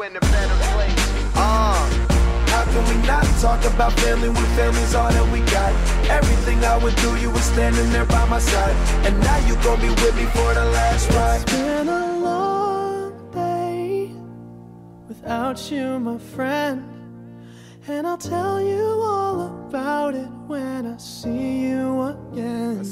See 0.00 0.06
in 0.06 0.16
a 0.16 0.20
better 0.20 0.56
place. 0.72 1.36
Uh. 1.36 2.06
How 2.48 2.64
can 2.64 2.84
we 2.88 3.06
not 3.06 3.24
talk 3.40 3.64
about 3.64 3.92
family 4.00 4.28
when 4.28 4.44
family's 4.56 4.94
all 4.94 5.10
that 5.10 5.32
we 5.32 5.40
got? 5.50 5.72
Everything 6.10 6.64
I 6.64 6.76
would 6.78 6.96
do, 6.96 7.16
you 7.16 7.30
were 7.30 7.46
standing 7.54 7.90
there 7.90 8.06
by 8.06 8.24
my 8.28 8.38
side. 8.38 8.74
And 9.06 9.18
now 9.20 9.38
you 9.46 9.54
gon' 9.62 9.80
be 9.80 9.88
with 9.88 10.16
me 10.16 10.24
for 10.26 10.54
the 10.54 10.64
last 10.64 11.10
ride. 11.10 11.42
It's 11.42 11.52
been 11.52 11.88
a 11.88 12.18
long 12.18 13.30
day 13.32 14.12
without 15.08 15.70
you, 15.70 16.00
my 16.00 16.18
friend. 16.18 16.84
And 17.86 18.06
I'll 18.06 18.18
tell 18.18 18.60
you 18.60 18.84
all 19.02 19.66
about 19.68 20.14
it 20.14 20.28
when 20.46 20.86
I 20.86 20.96
see 20.96 21.68
you 21.68 22.02
again. 22.02 22.84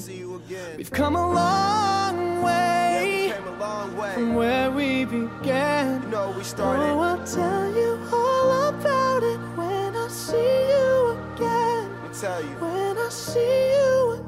We've 0.49 0.91
come 0.91 1.15
a 1.15 1.31
long 1.31 2.43
way, 2.43 3.35
from 4.15 4.35
where 4.35 4.71
we 4.71 5.05
began. 5.05 6.01
we 6.37 6.43
started. 6.43 6.85
Oh, 6.85 7.01
I'll 7.01 7.27
tell 7.27 7.71
you 7.75 8.01
all 8.11 8.69
about 8.69 9.23
it 9.25 9.39
when 9.59 9.95
I 9.95 10.09
see 10.09 10.37
you 10.37 11.19
again. 11.35 11.93
Let 11.93 12.03
me 12.03 12.19
tell 12.19 12.43
you. 12.43 12.49
When 12.61 12.97
I 12.97 13.09
see 13.11 13.73
you 13.73 14.13
again. 14.13 14.28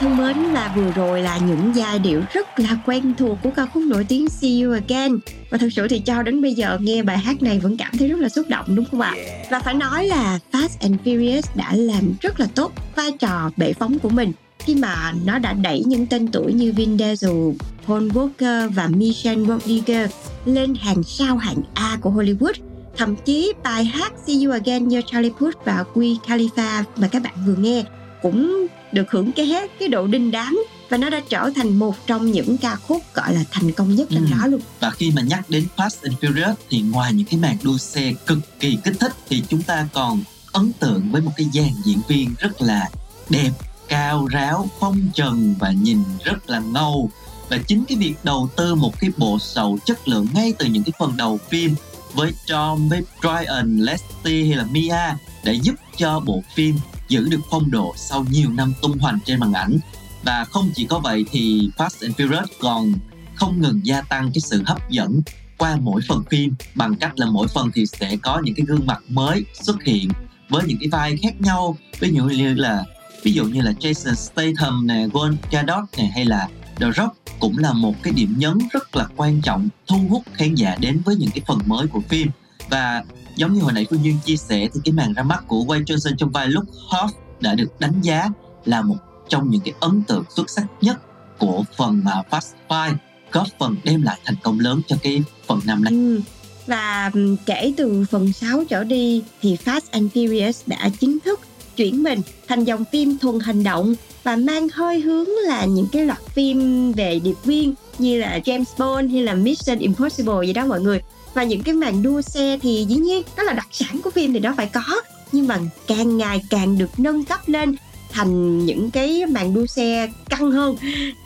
thân 0.00 0.16
mến 0.16 0.36
là 0.36 0.72
vừa 0.76 0.92
rồi 0.94 1.22
là 1.22 1.38
những 1.38 1.72
giai 1.74 1.98
điệu 1.98 2.22
rất 2.32 2.58
là 2.58 2.78
quen 2.86 3.14
thuộc 3.18 3.38
của 3.42 3.50
ca 3.56 3.66
khúc 3.66 3.82
nổi 3.82 4.04
tiếng 4.08 4.28
See 4.28 4.60
You 4.60 4.72
Again. 4.72 5.18
Và 5.50 5.58
thật 5.58 5.68
sự 5.72 5.88
thì 5.88 5.98
cho 5.98 6.22
đến 6.22 6.42
bây 6.42 6.54
giờ 6.54 6.78
nghe 6.80 7.02
bài 7.02 7.18
hát 7.18 7.42
này 7.42 7.58
vẫn 7.58 7.76
cảm 7.76 7.98
thấy 7.98 8.08
rất 8.08 8.18
là 8.18 8.28
xúc 8.28 8.48
động 8.48 8.66
đúng 8.68 8.84
không 8.90 9.00
ạ? 9.00 9.14
Và 9.50 9.60
phải 9.60 9.74
nói 9.74 10.06
là 10.06 10.38
Fast 10.52 10.68
and 10.80 10.94
Furious 11.04 11.42
đã 11.54 11.72
làm 11.72 12.02
rất 12.20 12.40
là 12.40 12.46
tốt 12.54 12.72
vai 12.96 13.12
trò 13.12 13.50
bệ 13.56 13.72
phóng 13.72 13.98
của 13.98 14.08
mình 14.08 14.32
khi 14.58 14.74
mà 14.74 15.12
nó 15.24 15.38
đã 15.38 15.52
đẩy 15.52 15.82
những 15.86 16.06
tên 16.06 16.28
tuổi 16.28 16.52
như 16.52 16.72
Vin 16.72 16.98
Diesel, 16.98 17.50
Paul 17.86 18.08
Walker 18.08 18.70
và 18.70 18.86
Michelle 18.86 19.42
Rodriguez 19.42 20.08
lên 20.44 20.74
hàng 20.74 21.02
sao 21.02 21.36
hạng 21.36 21.62
A 21.74 21.98
của 22.00 22.10
Hollywood. 22.10 22.54
Thậm 22.96 23.16
chí 23.16 23.52
bài 23.64 23.84
hát 23.84 24.12
See 24.26 24.36
You 24.44 24.52
Again 24.52 24.88
do 24.88 25.00
Charlie 25.06 25.32
Puth 25.38 25.64
và 25.64 25.84
Wiz 25.94 26.16
Khalifa 26.26 26.82
mà 26.96 27.08
các 27.08 27.22
bạn 27.22 27.34
vừa 27.46 27.54
nghe 27.54 27.84
cũng 28.22 28.66
được 28.92 29.10
hưởng 29.10 29.32
ké 29.32 29.66
cái 29.78 29.88
độ 29.88 30.06
đinh 30.06 30.30
đám 30.30 30.64
và 30.88 30.96
nó 30.96 31.10
đã 31.10 31.20
trở 31.28 31.50
thành 31.56 31.78
một 31.78 32.06
trong 32.06 32.32
những 32.32 32.56
ca 32.58 32.76
khúc 32.76 33.02
gọi 33.14 33.34
là 33.34 33.44
thành 33.50 33.72
công 33.72 33.94
nhất 33.94 34.08
trong 34.10 34.24
Ừ. 34.24 34.30
đó 34.30 34.46
luôn. 34.46 34.60
Và 34.80 34.90
khi 34.90 35.10
mà 35.16 35.22
nhắc 35.22 35.50
đến 35.50 35.66
Fast 35.76 35.96
and 36.02 36.14
Furious 36.20 36.54
thì 36.70 36.80
ngoài 36.80 37.12
những 37.12 37.26
cái 37.26 37.40
màn 37.40 37.56
đua 37.62 37.78
xe 37.78 38.12
cực 38.26 38.38
kỳ 38.60 38.78
kích 38.84 38.94
thích 39.00 39.12
thì 39.28 39.42
chúng 39.48 39.62
ta 39.62 39.88
còn 39.92 40.22
ấn 40.52 40.72
tượng 40.72 41.12
với 41.12 41.22
một 41.22 41.32
cái 41.36 41.46
dàn 41.54 41.70
diễn 41.84 42.00
viên 42.08 42.34
rất 42.38 42.62
là 42.62 42.88
đẹp, 43.28 43.50
cao 43.88 44.26
ráo, 44.26 44.68
phong 44.80 45.08
trần 45.14 45.54
và 45.58 45.70
nhìn 45.70 46.02
rất 46.24 46.50
là 46.50 46.58
ngầu. 46.58 47.10
Và 47.48 47.58
chính 47.66 47.84
cái 47.84 47.98
việc 47.98 48.14
đầu 48.22 48.48
tư 48.56 48.74
một 48.74 49.00
cái 49.00 49.10
bộ 49.16 49.38
sầu 49.40 49.78
chất 49.84 50.08
lượng 50.08 50.26
ngay 50.34 50.52
từ 50.58 50.66
những 50.66 50.84
cái 50.84 50.92
phần 50.98 51.16
đầu 51.16 51.38
phim 51.48 51.74
với 52.14 52.32
Tom, 52.48 52.88
với 52.88 53.02
Brian, 53.20 53.78
Leslie 53.78 54.46
hay 54.46 54.56
là 54.56 54.64
Mia 54.70 55.14
để 55.44 55.52
giúp 55.62 55.74
cho 55.96 56.20
bộ 56.20 56.42
phim 56.54 56.76
giữ 57.10 57.28
được 57.28 57.40
phong 57.50 57.70
độ 57.70 57.94
sau 57.96 58.26
nhiều 58.30 58.50
năm 58.50 58.72
tung 58.82 58.98
hoành 58.98 59.18
trên 59.24 59.40
màn 59.40 59.52
ảnh. 59.52 59.78
Và 60.22 60.44
không 60.44 60.70
chỉ 60.74 60.84
có 60.84 60.98
vậy 60.98 61.24
thì 61.30 61.70
Fast 61.76 62.06
and 62.06 62.16
Furious 62.16 62.46
còn 62.60 62.92
không 63.34 63.60
ngừng 63.60 63.80
gia 63.86 64.00
tăng 64.00 64.30
cái 64.34 64.40
sự 64.40 64.62
hấp 64.66 64.90
dẫn 64.90 65.20
qua 65.58 65.76
mỗi 65.80 66.00
phần 66.08 66.22
phim. 66.30 66.54
Bằng 66.74 66.96
cách 66.96 67.12
là 67.16 67.26
mỗi 67.26 67.48
phần 67.48 67.70
thì 67.74 67.86
sẽ 67.86 68.16
có 68.16 68.40
những 68.44 68.54
cái 68.54 68.66
gương 68.66 68.86
mặt 68.86 69.02
mới 69.08 69.44
xuất 69.62 69.82
hiện 69.82 70.08
với 70.48 70.64
những 70.66 70.78
cái 70.80 70.88
vai 70.88 71.16
khác 71.16 71.40
nhau. 71.40 71.76
Ví 72.00 72.12
dụ 72.12 72.24
như 72.24 72.54
là 72.54 72.84
ví 73.22 73.32
dụ 73.32 73.44
như 73.44 73.60
là 73.60 73.72
Jason 73.72 74.14
Statham 74.14 74.86
nè, 74.86 75.06
Gal 75.14 75.34
Gadot 75.50 75.84
nè 75.96 76.10
hay 76.14 76.24
là 76.24 76.48
The 76.76 76.86
Rock 76.96 77.16
cũng 77.40 77.58
là 77.58 77.72
một 77.72 77.94
cái 78.02 78.12
điểm 78.12 78.34
nhấn 78.38 78.58
rất 78.70 78.96
là 78.96 79.06
quan 79.16 79.40
trọng 79.40 79.68
thu 79.86 79.98
hút 80.10 80.22
khán 80.34 80.54
giả 80.54 80.76
đến 80.80 81.00
với 81.04 81.16
những 81.16 81.30
cái 81.30 81.42
phần 81.46 81.58
mới 81.66 81.86
của 81.86 82.00
phim. 82.08 82.30
Và 82.70 83.04
giống 83.36 83.52
như 83.52 83.60
hồi 83.60 83.72
nãy 83.72 83.86
Phương 83.90 84.04
Duyên 84.04 84.18
chia 84.24 84.36
sẻ, 84.36 84.68
thì 84.74 84.80
cái 84.84 84.92
màn 84.92 85.12
ra 85.12 85.22
mắt 85.22 85.44
của 85.46 85.64
Wayne 85.64 85.84
Johnson 85.84 86.16
trong 86.16 86.30
vai 86.30 86.48
Luke 86.48 86.72
Hoff 86.88 87.08
đã 87.40 87.54
được 87.54 87.80
đánh 87.80 88.00
giá 88.02 88.28
là 88.64 88.82
một 88.82 88.96
trong 89.28 89.50
những 89.50 89.60
cái 89.60 89.74
ấn 89.80 90.02
tượng 90.02 90.24
xuất 90.36 90.50
sắc 90.50 90.66
nhất 90.80 90.96
của 91.38 91.64
phần 91.76 92.00
mà 92.04 92.22
Fast 92.30 92.52
Five 92.68 92.94
góp 93.32 93.46
phần 93.58 93.76
đem 93.84 94.02
lại 94.02 94.18
thành 94.24 94.36
công 94.42 94.60
lớn 94.60 94.80
cho 94.86 94.96
cái 95.02 95.22
phần 95.46 95.60
năm 95.64 95.84
này. 95.84 95.92
Ừ. 95.92 96.20
Và 96.66 97.10
ừ, 97.14 97.36
kể 97.46 97.72
từ 97.76 98.04
phần 98.10 98.32
6 98.32 98.64
trở 98.68 98.84
đi 98.84 99.22
thì 99.42 99.56
Fast 99.64 99.80
and 99.90 100.12
Furious 100.12 100.62
đã 100.66 100.88
chính 101.00 101.18
thức 101.24 101.40
chuyển 101.76 102.02
mình 102.02 102.20
thành 102.48 102.64
dòng 102.64 102.84
phim 102.92 103.18
thuần 103.18 103.40
hành 103.40 103.62
động 103.62 103.94
và 104.22 104.36
mang 104.36 104.68
hơi 104.68 105.00
hướng 105.00 105.28
là 105.46 105.64
những 105.64 105.86
cái 105.92 106.06
loạt 106.06 106.22
phim 106.34 106.92
về 106.92 107.18
điệp 107.24 107.36
viên 107.44 107.74
như 107.98 108.20
là 108.20 108.40
James 108.44 108.64
Bond 108.78 109.12
hay 109.12 109.22
là 109.22 109.34
Mission 109.34 109.78
Impossible 109.78 110.46
gì 110.46 110.52
đó 110.52 110.66
mọi 110.66 110.80
người. 110.80 111.00
Và 111.34 111.44
những 111.44 111.62
cái 111.62 111.74
màn 111.74 112.02
đua 112.02 112.22
xe 112.22 112.58
thì 112.62 112.86
dĩ 112.88 112.96
nhiên 112.96 113.22
đó 113.36 113.42
là 113.42 113.52
đặc 113.52 113.68
sản 113.70 114.00
của 114.04 114.10
phim 114.10 114.32
thì 114.32 114.38
nó 114.40 114.54
phải 114.56 114.66
có. 114.66 115.00
Nhưng 115.32 115.46
mà 115.46 115.58
càng 115.86 116.18
ngày 116.18 116.42
càng 116.50 116.78
được 116.78 117.00
nâng 117.00 117.24
cấp 117.24 117.40
lên 117.46 117.76
thành 118.10 118.64
những 118.66 118.90
cái 118.90 119.26
màn 119.26 119.54
đua 119.54 119.66
xe 119.66 120.08
căng 120.28 120.50
hơn. 120.50 120.76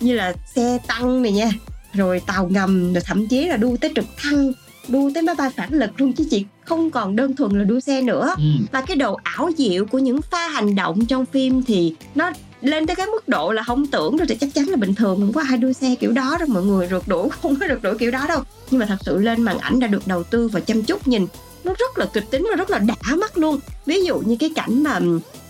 Như 0.00 0.14
là 0.14 0.34
xe 0.54 0.78
tăng 0.86 1.22
này 1.22 1.32
nha. 1.32 1.50
Rồi 1.92 2.20
tàu 2.26 2.48
ngầm 2.48 2.92
rồi 2.92 3.02
thậm 3.06 3.26
chí 3.26 3.44
là 3.44 3.56
đua 3.56 3.76
tới 3.76 3.92
trực 3.94 4.04
thăng 4.16 4.52
đua 4.88 5.10
tới 5.14 5.22
máy 5.22 5.34
bay 5.34 5.50
phản 5.56 5.72
lực 5.72 5.90
luôn. 6.00 6.12
Chứ 6.12 6.24
chị 6.30 6.44
không 6.64 6.90
còn 6.90 7.16
đơn 7.16 7.36
thuần 7.36 7.58
là 7.58 7.64
đua 7.64 7.80
xe 7.80 8.02
nữa. 8.02 8.34
Ừ. 8.36 8.44
và 8.72 8.80
cái 8.80 8.96
độ 8.96 9.18
ảo 9.22 9.50
diệu 9.58 9.86
của 9.86 9.98
những 9.98 10.22
pha 10.22 10.48
hành 10.48 10.74
động 10.74 11.06
trong 11.06 11.26
phim 11.26 11.62
thì 11.62 11.94
nó 12.14 12.32
lên 12.64 12.86
tới 12.86 12.96
cái 12.96 13.06
mức 13.06 13.28
độ 13.28 13.52
là 13.52 13.62
không 13.62 13.86
tưởng 13.86 14.16
rồi 14.16 14.26
thì 14.26 14.34
chắc 14.34 14.54
chắn 14.54 14.66
là 14.68 14.76
bình 14.76 14.94
thường 14.94 15.20
không 15.20 15.32
có 15.32 15.42
ai 15.48 15.58
đua 15.58 15.72
xe 15.72 15.94
kiểu 15.94 16.12
đó 16.12 16.36
đâu 16.38 16.48
mọi 16.48 16.62
người 16.62 16.88
rượt 16.90 17.08
đuổi 17.08 17.28
không 17.42 17.56
có 17.56 17.66
rượt 17.68 17.82
đuổi 17.82 17.98
kiểu 17.98 18.10
đó 18.10 18.26
đâu. 18.28 18.42
Nhưng 18.70 18.78
mà 18.80 18.86
thật 18.86 18.98
sự 19.00 19.18
lên 19.18 19.42
màn 19.42 19.58
ảnh 19.58 19.80
đã 19.80 19.86
được 19.86 20.06
đầu 20.06 20.22
tư 20.22 20.48
và 20.48 20.60
chăm 20.60 20.82
chút 20.82 21.08
nhìn 21.08 21.26
nó 21.64 21.74
rất 21.78 21.98
là 21.98 22.06
kịch 22.06 22.24
tính 22.30 22.46
và 22.50 22.56
rất 22.56 22.70
là 22.70 22.78
đã 22.78 23.14
mắt 23.16 23.38
luôn. 23.38 23.58
Ví 23.86 24.04
dụ 24.04 24.18
như 24.18 24.36
cái 24.40 24.50
cảnh 24.54 24.82
mà 24.82 25.00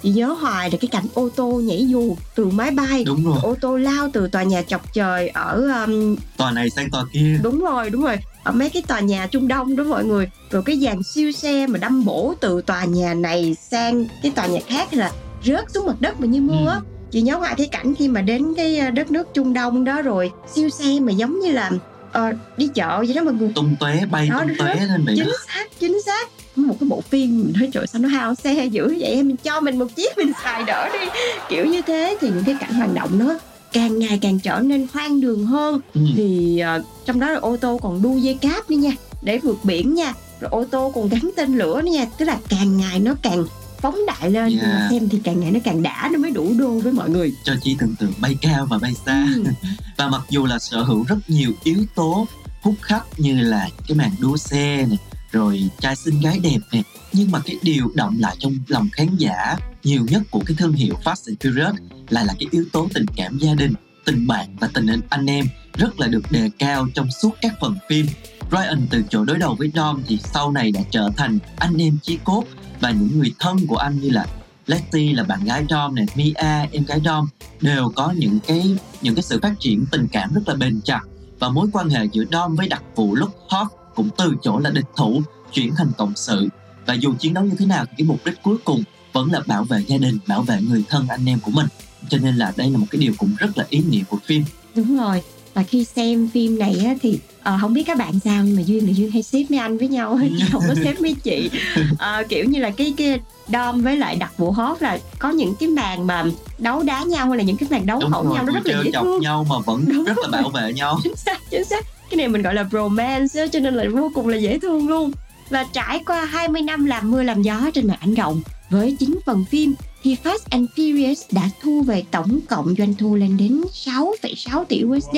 chị 0.03 0.11
nhớ 0.11 0.27
hoài 0.27 0.71
là 0.71 0.79
cái 0.81 0.89
cảnh 0.89 1.05
ô 1.15 1.29
tô 1.37 1.47
nhảy 1.65 1.87
dù 1.89 2.17
từ 2.35 2.47
máy 2.47 2.71
bay 2.71 3.05
đúng 3.05 3.25
rồi. 3.25 3.39
ô 3.43 3.55
tô 3.61 3.77
lao 3.77 4.11
từ 4.13 4.29
tòa 4.29 4.43
nhà 4.43 4.63
chọc 4.63 4.93
trời 4.93 5.29
ở 5.29 5.85
um, 5.85 6.17
tòa 6.37 6.51
này 6.51 6.71
sang 6.71 6.91
tòa 6.91 7.05
kia. 7.13 7.39
Đúng 7.43 7.61
rồi 7.61 7.91
đúng 7.91 8.03
rồi 8.03 8.17
ở 8.45 8.53
mấy 8.53 8.71
cái 8.71 8.83
tòa 8.83 9.01
nhà 9.01 9.27
trung 9.27 9.49
đông 9.49 9.77
đó 9.77 9.85
mọi 9.85 10.05
người. 10.05 10.31
Rồi 10.51 10.63
cái 10.67 10.79
dàn 10.79 11.03
siêu 11.03 11.33
xe 11.33 11.67
mà 11.67 11.79
đâm 11.79 12.05
bổ 12.05 12.35
từ 12.41 12.63
tòa 12.63 12.85
nhà 12.85 13.15
này 13.15 13.57
sang 13.71 14.07
cái 14.23 14.33
tòa 14.35 14.47
nhà 14.47 14.61
khác 14.67 14.95
là 14.95 15.13
rớt 15.45 15.71
xuống 15.71 15.87
mặt 15.87 15.97
đất 16.01 16.21
mà 16.21 16.27
như 16.27 16.41
mưa 16.41 16.69
á. 16.71 16.77
Ừ. 16.77 16.94
chị 17.15 17.23
nhớ 17.23 17.37
hoài 17.37 17.55
cái 17.57 17.67
cảnh 17.67 17.95
khi 17.95 18.09
mà 18.09 18.21
đến 18.21 18.55
cái 18.57 18.79
ờ, 18.79 18.91
đất 18.91 19.11
nước 19.11 19.35
trung 19.35 19.53
đông 19.53 19.85
đó 19.85 20.03
rồi 20.03 20.33
siêu 20.55 20.69
xe 20.69 21.01
mà 21.01 21.13
giống 21.13 21.41
như 21.41 21.53
là 21.53 21.71
uh, 22.19 22.35
đi 22.57 22.69
chợ 22.75 23.05
vậy 23.07 23.15
đó 23.15 23.23
mọi 23.23 23.35
người. 23.35 23.53
Tung 23.55 23.77
tóe 23.81 24.07
bay 24.11 24.29
đó, 24.29 24.41
tung 24.41 24.57
tóe 24.59 24.75
lên 24.75 25.05
vậy 25.05 25.15
chính 25.17 25.27
đó. 25.27 25.33
xác 25.47 25.67
chính 25.81 26.03
xác. 26.03 26.29
Một 26.57 26.77
cái 26.81 26.89
bộ 26.89 27.01
phim 27.01 27.39
mình 27.39 27.53
nói 27.61 27.71
trời 27.73 27.87
sao 27.87 28.03
nó 28.03 28.09
hao 28.09 28.35
xe 28.35 28.67
dữ 28.67 28.97
vậy? 29.01 29.11
Em 29.11 29.37
cho 29.37 29.61
mình 29.61 29.79
một 29.79 29.87
chiếc 29.97 30.19
mình 30.19 30.33
xài 30.45 30.65
đỡ 30.65 30.89
đi. 30.93 31.07
Kiểu 31.49 31.67
như 31.67 31.83
thế 31.87 32.17
thì 32.21 32.29
những 32.29 32.45
cái 32.45 32.57
cảnh 32.61 32.75
hoạt 32.75 32.95
động 32.95 33.19
nó 33.19 33.39
càng 33.73 33.99
ngày 33.99 34.19
càng 34.23 34.39
trở 34.41 34.61
nên 34.61 34.87
hoang 34.93 35.21
đường 35.21 35.47
hơn. 35.47 35.81
Ừ. 35.95 36.01
thì 36.17 36.63
uh, 36.79 36.85
trong 37.05 37.21
đó 37.21 37.31
là 37.31 37.39
ô 37.39 37.57
tô 37.57 37.79
còn 37.83 38.03
đu 38.03 38.19
dây 38.19 38.35
cáp 38.35 38.71
nữa 38.71 38.77
nha 38.77 38.93
để 39.23 39.39
vượt 39.39 39.59
biển 39.63 39.95
nha 39.95 40.15
rồi 40.41 40.49
ô 40.51 40.65
tô 40.65 40.93
còn 40.95 41.09
gắn 41.09 41.31
tên 41.37 41.59
lửa 41.59 41.83
nữa 41.83 41.91
nha. 41.91 42.07
Tức 42.19 42.25
là 42.25 42.39
càng 42.49 42.77
ngày 42.77 42.99
nó 42.99 43.15
càng 43.23 43.45
phóng 43.85 43.99
đại 44.07 44.31
lên 44.31 44.59
yeah. 44.59 44.67
mà 44.67 44.89
xem 44.91 45.09
thì 45.09 45.21
càng 45.25 45.41
ngày 45.41 45.51
nó 45.51 45.61
càng 45.65 45.83
đã 45.83 46.11
nó 46.13 46.19
mới 46.19 46.31
đủ 46.31 46.55
đô 46.59 46.79
với 46.79 46.93
mọi 46.93 47.11
người 47.11 47.35
cho 47.45 47.55
chi 47.63 47.77
tưởng 47.79 47.95
tượng 47.97 48.13
bay 48.21 48.37
cao 48.43 48.67
và 48.67 48.79
bay 48.79 48.95
xa 49.07 49.27
ừ. 49.35 49.45
và 49.97 50.09
mặc 50.09 50.23
dù 50.31 50.47
là 50.47 50.59
sở 50.59 50.83
hữu 50.83 51.05
rất 51.09 51.19
nhiều 51.29 51.53
yếu 51.65 51.79
tố 51.95 52.27
hút 52.63 52.75
khách 52.81 53.21
như 53.21 53.41
là 53.41 53.69
cái 53.89 53.97
màn 53.97 54.11
đua 54.21 54.37
xe 54.37 54.87
này 54.87 54.99
rồi 55.33 55.71
trai 55.81 55.97
xinh 55.97 56.21
gái 56.21 56.39
đẹp 56.43 56.59
này 56.73 56.85
nhưng 57.13 57.31
mà 57.31 57.41
cái 57.47 57.57
điều 57.63 57.91
động 57.95 58.17
lại 58.19 58.37
trong 58.39 58.55
lòng 58.69 58.89
khán 58.93 59.17
giả 59.17 59.57
nhiều 59.83 60.07
nhất 60.11 60.23
của 60.31 60.41
cái 60.47 60.57
thương 60.59 60.73
hiệu 60.73 60.95
Fast 61.05 61.23
and 61.27 61.39
Furious 61.41 61.75
là 62.09 62.25
là 62.25 62.35
cái 62.39 62.49
yếu 62.51 62.65
tố 62.73 62.89
tình 62.95 63.07
cảm 63.17 63.39
gia 63.39 63.55
đình 63.55 63.73
tình 64.05 64.27
bạn 64.27 64.57
và 64.61 64.69
tình 64.75 64.87
anh 65.09 65.27
em 65.27 65.47
rất 65.75 66.01
là 66.01 66.07
được 66.07 66.23
đề 66.31 66.51
cao 66.59 66.87
trong 66.95 67.11
suốt 67.11 67.31
các 67.41 67.53
phần 67.61 67.77
phim 67.89 68.07
Ryan 68.51 68.87
từ 68.91 69.03
chỗ 69.11 69.25
đối 69.25 69.39
đầu 69.39 69.55
với 69.59 69.71
Dom 69.75 70.03
thì 70.07 70.19
sau 70.25 70.53
này 70.53 70.71
đã 70.71 70.81
trở 70.91 71.11
thành 71.17 71.39
anh 71.57 71.83
em 71.83 71.99
chí 72.03 72.19
cốt 72.25 72.45
và 72.81 72.91
những 72.91 73.19
người 73.19 73.33
thân 73.39 73.67
của 73.67 73.77
anh 73.77 74.01
như 74.01 74.11
là 74.11 74.27
Letty 74.67 75.13
là 75.13 75.23
bạn 75.23 75.45
gái 75.45 75.65
Dom 75.71 75.95
này, 75.95 76.07
Mia 76.15 76.33
em 76.73 76.85
gái 76.85 77.01
Dom 77.05 77.29
đều 77.61 77.93
có 77.97 78.15
những 78.17 78.39
cái 78.47 78.77
những 79.03 79.15
cái 79.15 79.23
sự 79.23 79.41
phát 79.43 79.55
triển 79.61 79.85
tình 79.91 80.07
cảm 80.13 80.35
rất 80.35 80.43
là 80.47 80.55
bền 80.55 80.81
chặt. 80.85 81.01
Và 81.39 81.49
mối 81.49 81.69
quan 81.73 81.89
hệ 81.89 82.05
giữa 82.13 82.25
Dom 82.33 82.57
với 82.57 82.69
đặc 82.69 82.83
vụ 82.97 83.15
lúc 83.15 83.31
Hawk 83.49 83.67
cũng 83.95 84.09
từ 84.19 84.35
chỗ 84.43 84.59
là 84.59 84.71
địch 84.71 84.89
thủ 84.97 85.23
chuyển 85.53 85.75
thành 85.77 85.93
cộng 85.99 86.13
sự. 86.17 86.49
Và 86.87 86.95
dù 86.95 87.15
chiến 87.15 87.35
đấu 87.35 87.45
như 87.45 87.55
thế 87.59 87.67
nào 87.67 87.85
thì 87.87 87.93
cái 87.99 88.07
mục 88.07 88.21
đích 88.25 88.43
cuối 88.43 88.57
cùng 88.65 88.83
vẫn 89.13 89.33
là 89.33 89.41
bảo 89.47 89.65
vệ 89.65 89.85
gia 89.87 89.99
đình 89.99 90.19
bảo 90.27 90.43
vệ 90.43 90.61
người 90.61 90.85
thân 90.89 91.09
anh 91.09 91.29
em 91.29 91.41
của 91.41 91.51
mình. 91.51 91.67
Cho 92.09 92.19
nên 92.19 92.37
là 92.37 92.53
đây 92.57 92.71
là 92.71 92.79
một 92.79 92.87
cái 92.91 93.01
điều 93.01 93.13
cũng 93.19 93.35
rất 93.39 93.59
là 93.59 93.67
ý 93.69 93.83
nghĩa 93.89 94.03
của 94.09 94.19
phim. 94.25 94.45
Đúng 94.75 94.97
rồi 94.97 95.23
và 95.55 95.63
khi 95.63 95.85
xem 95.85 96.29
phim 96.35 96.59
này 96.59 96.77
á, 96.85 96.95
thì 97.03 97.19
uh, 97.39 97.61
không 97.61 97.75
biết 97.75 97.83
các 97.87 97.99
bạn 97.99 98.21
sao 98.25 98.45
nhưng 98.45 98.57
mà 98.57 98.63
duyên 98.63 98.87
là 98.87 98.93
duyên 98.93 99.11
hay 99.11 99.23
xếp 99.23 99.45
mấy 99.49 99.59
anh 99.59 99.79
với 99.79 99.89
nhau 99.89 100.21
chứ 100.39 100.45
không 100.53 100.63
có 100.69 100.75
xếp 100.85 101.01
mấy 101.01 101.15
chị. 101.23 101.51
Uh, 101.93 101.99
kiểu 102.29 102.45
như 102.45 102.61
là 102.61 102.71
cái 102.71 102.95
cái 102.97 103.21
dom 103.49 103.83
với 103.83 103.97
lại 103.97 104.17
đặc 104.17 104.33
vụ 104.37 104.51
hốt 104.51 104.83
là 104.83 104.99
có 105.19 105.31
những 105.31 105.55
cái 105.61 105.69
màn 105.69 106.07
mà 106.07 106.25
đấu 106.59 106.83
đá 106.83 107.03
nhau 107.03 107.29
hay 107.29 107.39
là 107.39 107.45
những 107.45 107.57
cái 107.57 107.69
màn 107.71 107.87
đấu 107.87 107.99
hỗn 107.99 108.29
nhau 108.35 108.45
nó 108.45 108.53
rất 108.53 108.67
là 108.67 108.83
dễ 108.85 108.91
thương. 109.03 109.21
nhau 109.21 109.47
mà 109.51 109.57
vẫn 109.67 109.85
Đúng 109.89 110.05
rất 110.05 110.17
rồi. 110.17 110.27
là 110.33 110.43
bảo 110.43 110.51
vệ 110.51 110.73
nhau. 110.73 110.99
Chính 111.03 111.17
xác 111.17 111.51
chính 111.51 111.65
xác. 111.65 111.85
Cái 112.11 112.17
này 112.17 112.29
mình 112.29 112.43
gọi 112.43 112.55
là 112.55 112.69
romance 112.73 113.49
cho 113.53 113.61
nên 113.61 113.75
là 113.75 113.85
vô 113.93 114.11
cùng 114.15 114.29
là 114.29 114.37
dễ 114.37 114.59
thương 114.59 114.89
luôn. 114.89 115.13
Và 115.51 115.65
trải 115.73 116.01
qua 116.07 116.25
20 116.25 116.63
năm 116.63 116.85
làm 116.85 117.11
mưa 117.11 117.23
làm 117.23 117.43
gió 117.43 117.71
trên 117.75 117.87
màn 117.87 117.97
ảnh 118.01 118.15
rộng 118.15 118.43
với 118.71 118.97
9 119.01 119.19
phần 119.27 119.45
phim 119.45 119.75
thì 120.05 120.17
Fast 120.25 120.39
and 120.51 120.69
Furious 120.77 121.15
đã 121.31 121.51
thu 121.63 121.83
về 121.83 122.05
tổng 122.11 122.41
cộng 122.49 122.75
doanh 122.79 122.95
thu 122.95 123.15
lên 123.15 123.37
đến 123.37 123.61
6,6 123.73 124.65
tỷ 124.65 124.83
USD 124.85 125.17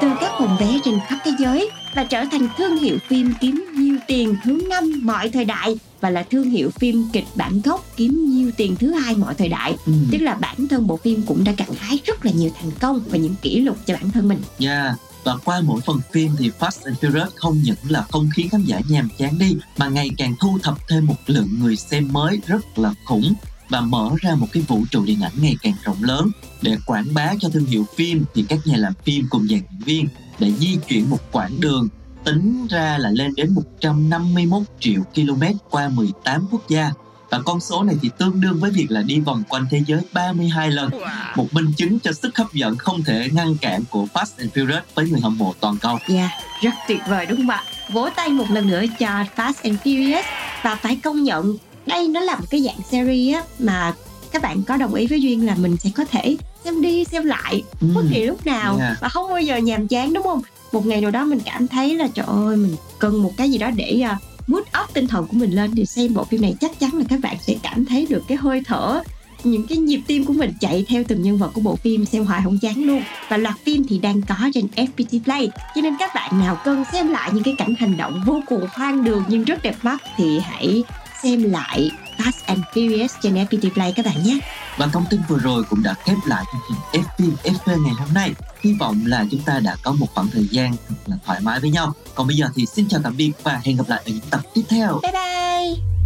từ 0.00 0.08
các 0.20 0.30
phòng 0.38 0.56
vé 0.60 0.78
trên 0.84 0.94
khắp 1.08 1.18
thế 1.24 1.30
giới 1.38 1.70
và 1.94 2.04
trở 2.04 2.24
thành 2.32 2.48
thương 2.58 2.76
hiệu 2.76 2.98
phim 3.08 3.34
kiếm 3.40 3.64
nhiều 3.76 3.96
tiền 4.06 4.36
thứ 4.44 4.66
năm 4.68 5.00
mọi 5.02 5.30
thời 5.30 5.44
đại 5.44 5.78
và 6.00 6.10
là 6.10 6.22
thương 6.30 6.50
hiệu 6.50 6.70
phim 6.70 7.08
kịch 7.12 7.24
bản 7.34 7.60
gốc 7.64 7.84
kiếm 7.96 8.24
nhiều 8.28 8.50
tiền 8.56 8.76
thứ 8.76 8.92
hai 8.92 9.16
mọi 9.16 9.34
thời 9.34 9.48
đại 9.48 9.76
ừ. 9.86 9.92
tức 10.12 10.18
là 10.18 10.34
bản 10.34 10.68
thân 10.68 10.86
bộ 10.86 10.96
phim 10.96 11.22
cũng 11.26 11.44
đã 11.44 11.52
gặt 11.52 11.68
hái 11.78 11.98
rất 12.04 12.24
là 12.24 12.32
nhiều 12.32 12.50
thành 12.60 12.70
công 12.80 13.00
và 13.06 13.18
những 13.18 13.34
kỷ 13.42 13.60
lục 13.60 13.76
cho 13.86 13.94
bản 13.94 14.10
thân 14.10 14.28
mình. 14.28 14.40
Yeah 14.58 14.94
và 15.24 15.36
qua 15.44 15.60
mỗi 15.60 15.80
phần 15.80 16.00
phim 16.12 16.30
thì 16.38 16.50
Fast 16.58 16.84
and 16.84 16.98
Furious 16.98 17.28
không 17.34 17.60
những 17.62 17.76
là 17.88 18.04
không 18.10 18.28
khiến 18.36 18.48
khán 18.48 18.64
giả 18.64 18.80
nhàm 18.88 19.08
chán 19.18 19.38
đi 19.38 19.56
mà 19.76 19.88
ngày 19.88 20.10
càng 20.18 20.34
thu 20.40 20.58
thập 20.62 20.88
thêm 20.88 21.06
một 21.06 21.16
lượng 21.26 21.48
người 21.58 21.76
xem 21.76 22.12
mới 22.12 22.40
rất 22.46 22.78
là 22.78 22.94
khủng 23.04 23.34
và 23.68 23.80
mở 23.80 24.10
ra 24.20 24.34
một 24.34 24.46
cái 24.52 24.62
vũ 24.68 24.84
trụ 24.90 25.04
điện 25.04 25.20
ảnh 25.22 25.32
ngày 25.36 25.56
càng 25.62 25.74
rộng 25.84 26.02
lớn 26.02 26.30
để 26.62 26.76
quảng 26.86 27.14
bá 27.14 27.32
cho 27.40 27.48
thương 27.48 27.66
hiệu 27.66 27.86
phim 27.96 28.24
thì 28.34 28.44
các 28.48 28.58
nhà 28.64 28.76
làm 28.76 28.92
phim 29.04 29.26
cùng 29.30 29.46
dàn 29.50 29.60
diễn 29.70 29.80
viên 29.84 30.08
để 30.38 30.52
di 30.52 30.78
chuyển 30.88 31.10
một 31.10 31.32
quãng 31.32 31.60
đường 31.60 31.88
tính 32.24 32.66
ra 32.70 32.98
là 32.98 33.10
lên 33.10 33.34
đến 33.36 33.54
151 33.54 34.62
triệu 34.80 35.02
km 35.14 35.42
qua 35.70 35.88
18 35.88 36.46
quốc 36.50 36.68
gia 36.68 36.92
và 37.30 37.40
con 37.44 37.60
số 37.60 37.82
này 37.82 37.96
thì 38.02 38.10
tương 38.18 38.40
đương 38.40 38.60
với 38.60 38.70
việc 38.70 38.86
là 38.88 39.02
đi 39.02 39.20
vòng 39.20 39.42
quanh 39.48 39.66
thế 39.70 39.82
giới 39.86 40.00
32 40.12 40.70
lần 40.70 40.90
một 41.36 41.54
minh 41.54 41.72
chứng 41.76 42.00
cho 42.00 42.12
sức 42.12 42.38
hấp 42.38 42.52
dẫn 42.52 42.76
không 42.76 43.02
thể 43.02 43.28
ngăn 43.32 43.56
cản 43.56 43.84
của 43.90 44.06
Fast 44.14 44.26
and 44.38 44.50
Furious 44.50 44.80
với 44.94 45.10
người 45.10 45.20
hâm 45.20 45.38
mộ 45.38 45.54
toàn 45.60 45.76
cầu. 45.80 45.98
Yeah, 46.08 46.30
dạ, 46.30 46.30
rất 46.62 46.74
tuyệt 46.88 47.00
vời 47.08 47.26
đúng 47.26 47.38
không 47.38 47.50
ạ? 47.50 47.64
Vỗ 47.92 48.08
tay 48.16 48.28
một 48.28 48.50
lần 48.50 48.66
nữa 48.66 48.82
cho 48.98 49.24
Fast 49.36 49.52
and 49.62 49.80
Furious 49.84 50.22
và 50.62 50.74
phải 50.74 50.96
công 50.96 51.22
nhận 51.22 51.56
đây 51.86 52.08
nó 52.08 52.20
là 52.20 52.36
một 52.36 52.44
cái 52.50 52.60
dạng 52.60 52.82
series 52.90 53.34
á 53.34 53.42
mà 53.58 53.94
các 54.32 54.42
bạn 54.42 54.62
có 54.62 54.76
đồng 54.76 54.94
ý 54.94 55.06
với 55.06 55.22
duyên 55.22 55.46
là 55.46 55.54
mình 55.54 55.76
sẽ 55.76 55.90
có 55.94 56.04
thể 56.04 56.36
xem 56.64 56.82
đi 56.82 57.04
xem 57.04 57.24
lại 57.24 57.62
ừ. 57.80 57.86
bất 57.94 58.02
kỳ 58.12 58.24
lúc 58.24 58.46
nào 58.46 58.76
yeah. 58.78 58.96
và 59.00 59.08
không 59.08 59.30
bao 59.30 59.40
giờ 59.40 59.56
nhàm 59.56 59.88
chán 59.88 60.12
đúng 60.12 60.22
không 60.22 60.42
một 60.72 60.86
ngày 60.86 61.00
nào 61.00 61.10
đó 61.10 61.24
mình 61.24 61.40
cảm 61.44 61.68
thấy 61.68 61.94
là 61.94 62.08
trời 62.14 62.26
ơi 62.28 62.56
mình 62.56 62.76
cần 62.98 63.22
một 63.22 63.32
cái 63.36 63.50
gì 63.50 63.58
đó 63.58 63.70
để 63.76 64.02
uh, 64.12 64.48
mood 64.48 64.62
up 64.82 64.94
tinh 64.94 65.06
thần 65.06 65.26
của 65.26 65.36
mình 65.36 65.50
lên 65.50 65.70
thì 65.76 65.86
xem 65.86 66.14
bộ 66.14 66.24
phim 66.24 66.42
này 66.42 66.54
chắc 66.60 66.80
chắn 66.80 66.90
là 66.94 67.04
các 67.08 67.20
bạn 67.20 67.36
sẽ 67.46 67.54
cảm 67.62 67.84
thấy 67.84 68.06
được 68.10 68.22
cái 68.28 68.38
hơi 68.38 68.62
thở 68.66 69.02
những 69.44 69.66
cái 69.66 69.78
nhịp 69.78 70.00
tim 70.06 70.24
của 70.24 70.32
mình 70.32 70.52
chạy 70.60 70.84
theo 70.88 71.02
từng 71.08 71.22
nhân 71.22 71.38
vật 71.38 71.50
của 71.54 71.60
bộ 71.60 71.76
phim 71.76 72.06
xem 72.06 72.24
hoài 72.24 72.40
không 72.44 72.58
chán 72.58 72.84
luôn 72.84 73.02
và 73.28 73.36
loạt 73.36 73.54
phim 73.64 73.84
thì 73.88 73.98
đang 73.98 74.22
có 74.22 74.34
trên 74.54 74.66
FPT 74.76 75.24
Play 75.24 75.50
cho 75.74 75.80
nên 75.80 75.94
các 75.98 76.10
bạn 76.14 76.40
nào 76.40 76.58
cần 76.64 76.84
xem 76.92 77.08
lại 77.08 77.30
những 77.32 77.42
cái 77.42 77.54
cảnh 77.58 77.74
hành 77.78 77.96
động 77.96 78.22
vô 78.26 78.40
cùng 78.46 78.66
hoang 78.72 79.04
đường 79.04 79.24
nhưng 79.28 79.44
rất 79.44 79.62
đẹp 79.62 79.76
mắt 79.82 80.02
thì 80.16 80.38
hãy 80.38 80.82
xem 81.24 81.42
lại 81.42 81.90
Fast 82.18 82.44
and 82.46 82.60
Furious 82.72 83.08
trên 83.22 83.34
FPT 83.34 83.70
Play 83.74 83.92
các 83.92 84.06
bạn 84.06 84.22
nhé. 84.22 84.38
Và 84.76 84.86
thông 84.86 85.04
tin 85.10 85.20
vừa 85.28 85.38
rồi 85.38 85.62
cũng 85.70 85.82
đã 85.82 85.94
khép 86.04 86.16
lại 86.26 86.44
chương 86.52 86.60
trình 86.68 87.02
FP 87.02 87.30
FP 87.54 87.82
ngày 87.82 87.94
hôm 87.98 88.08
nay. 88.14 88.32
Hy 88.60 88.74
vọng 88.80 89.02
là 89.06 89.24
chúng 89.30 89.40
ta 89.42 89.60
đã 89.60 89.76
có 89.82 89.92
một 89.92 90.06
khoảng 90.14 90.28
thời 90.28 90.48
gian 90.50 90.76
thật 90.88 90.94
là 91.06 91.16
thoải 91.26 91.40
mái 91.40 91.60
với 91.60 91.70
nhau. 91.70 91.92
Còn 92.14 92.26
bây 92.26 92.36
giờ 92.36 92.46
thì 92.54 92.66
xin 92.66 92.88
chào 92.88 93.00
tạm 93.04 93.16
biệt 93.16 93.32
và 93.42 93.60
hẹn 93.64 93.76
gặp 93.76 93.84
lại 93.88 94.02
ở 94.06 94.10
những 94.10 94.30
tập 94.30 94.40
tiếp 94.54 94.62
theo. 94.68 95.00
Bye 95.02 95.12
bye! 95.12 96.03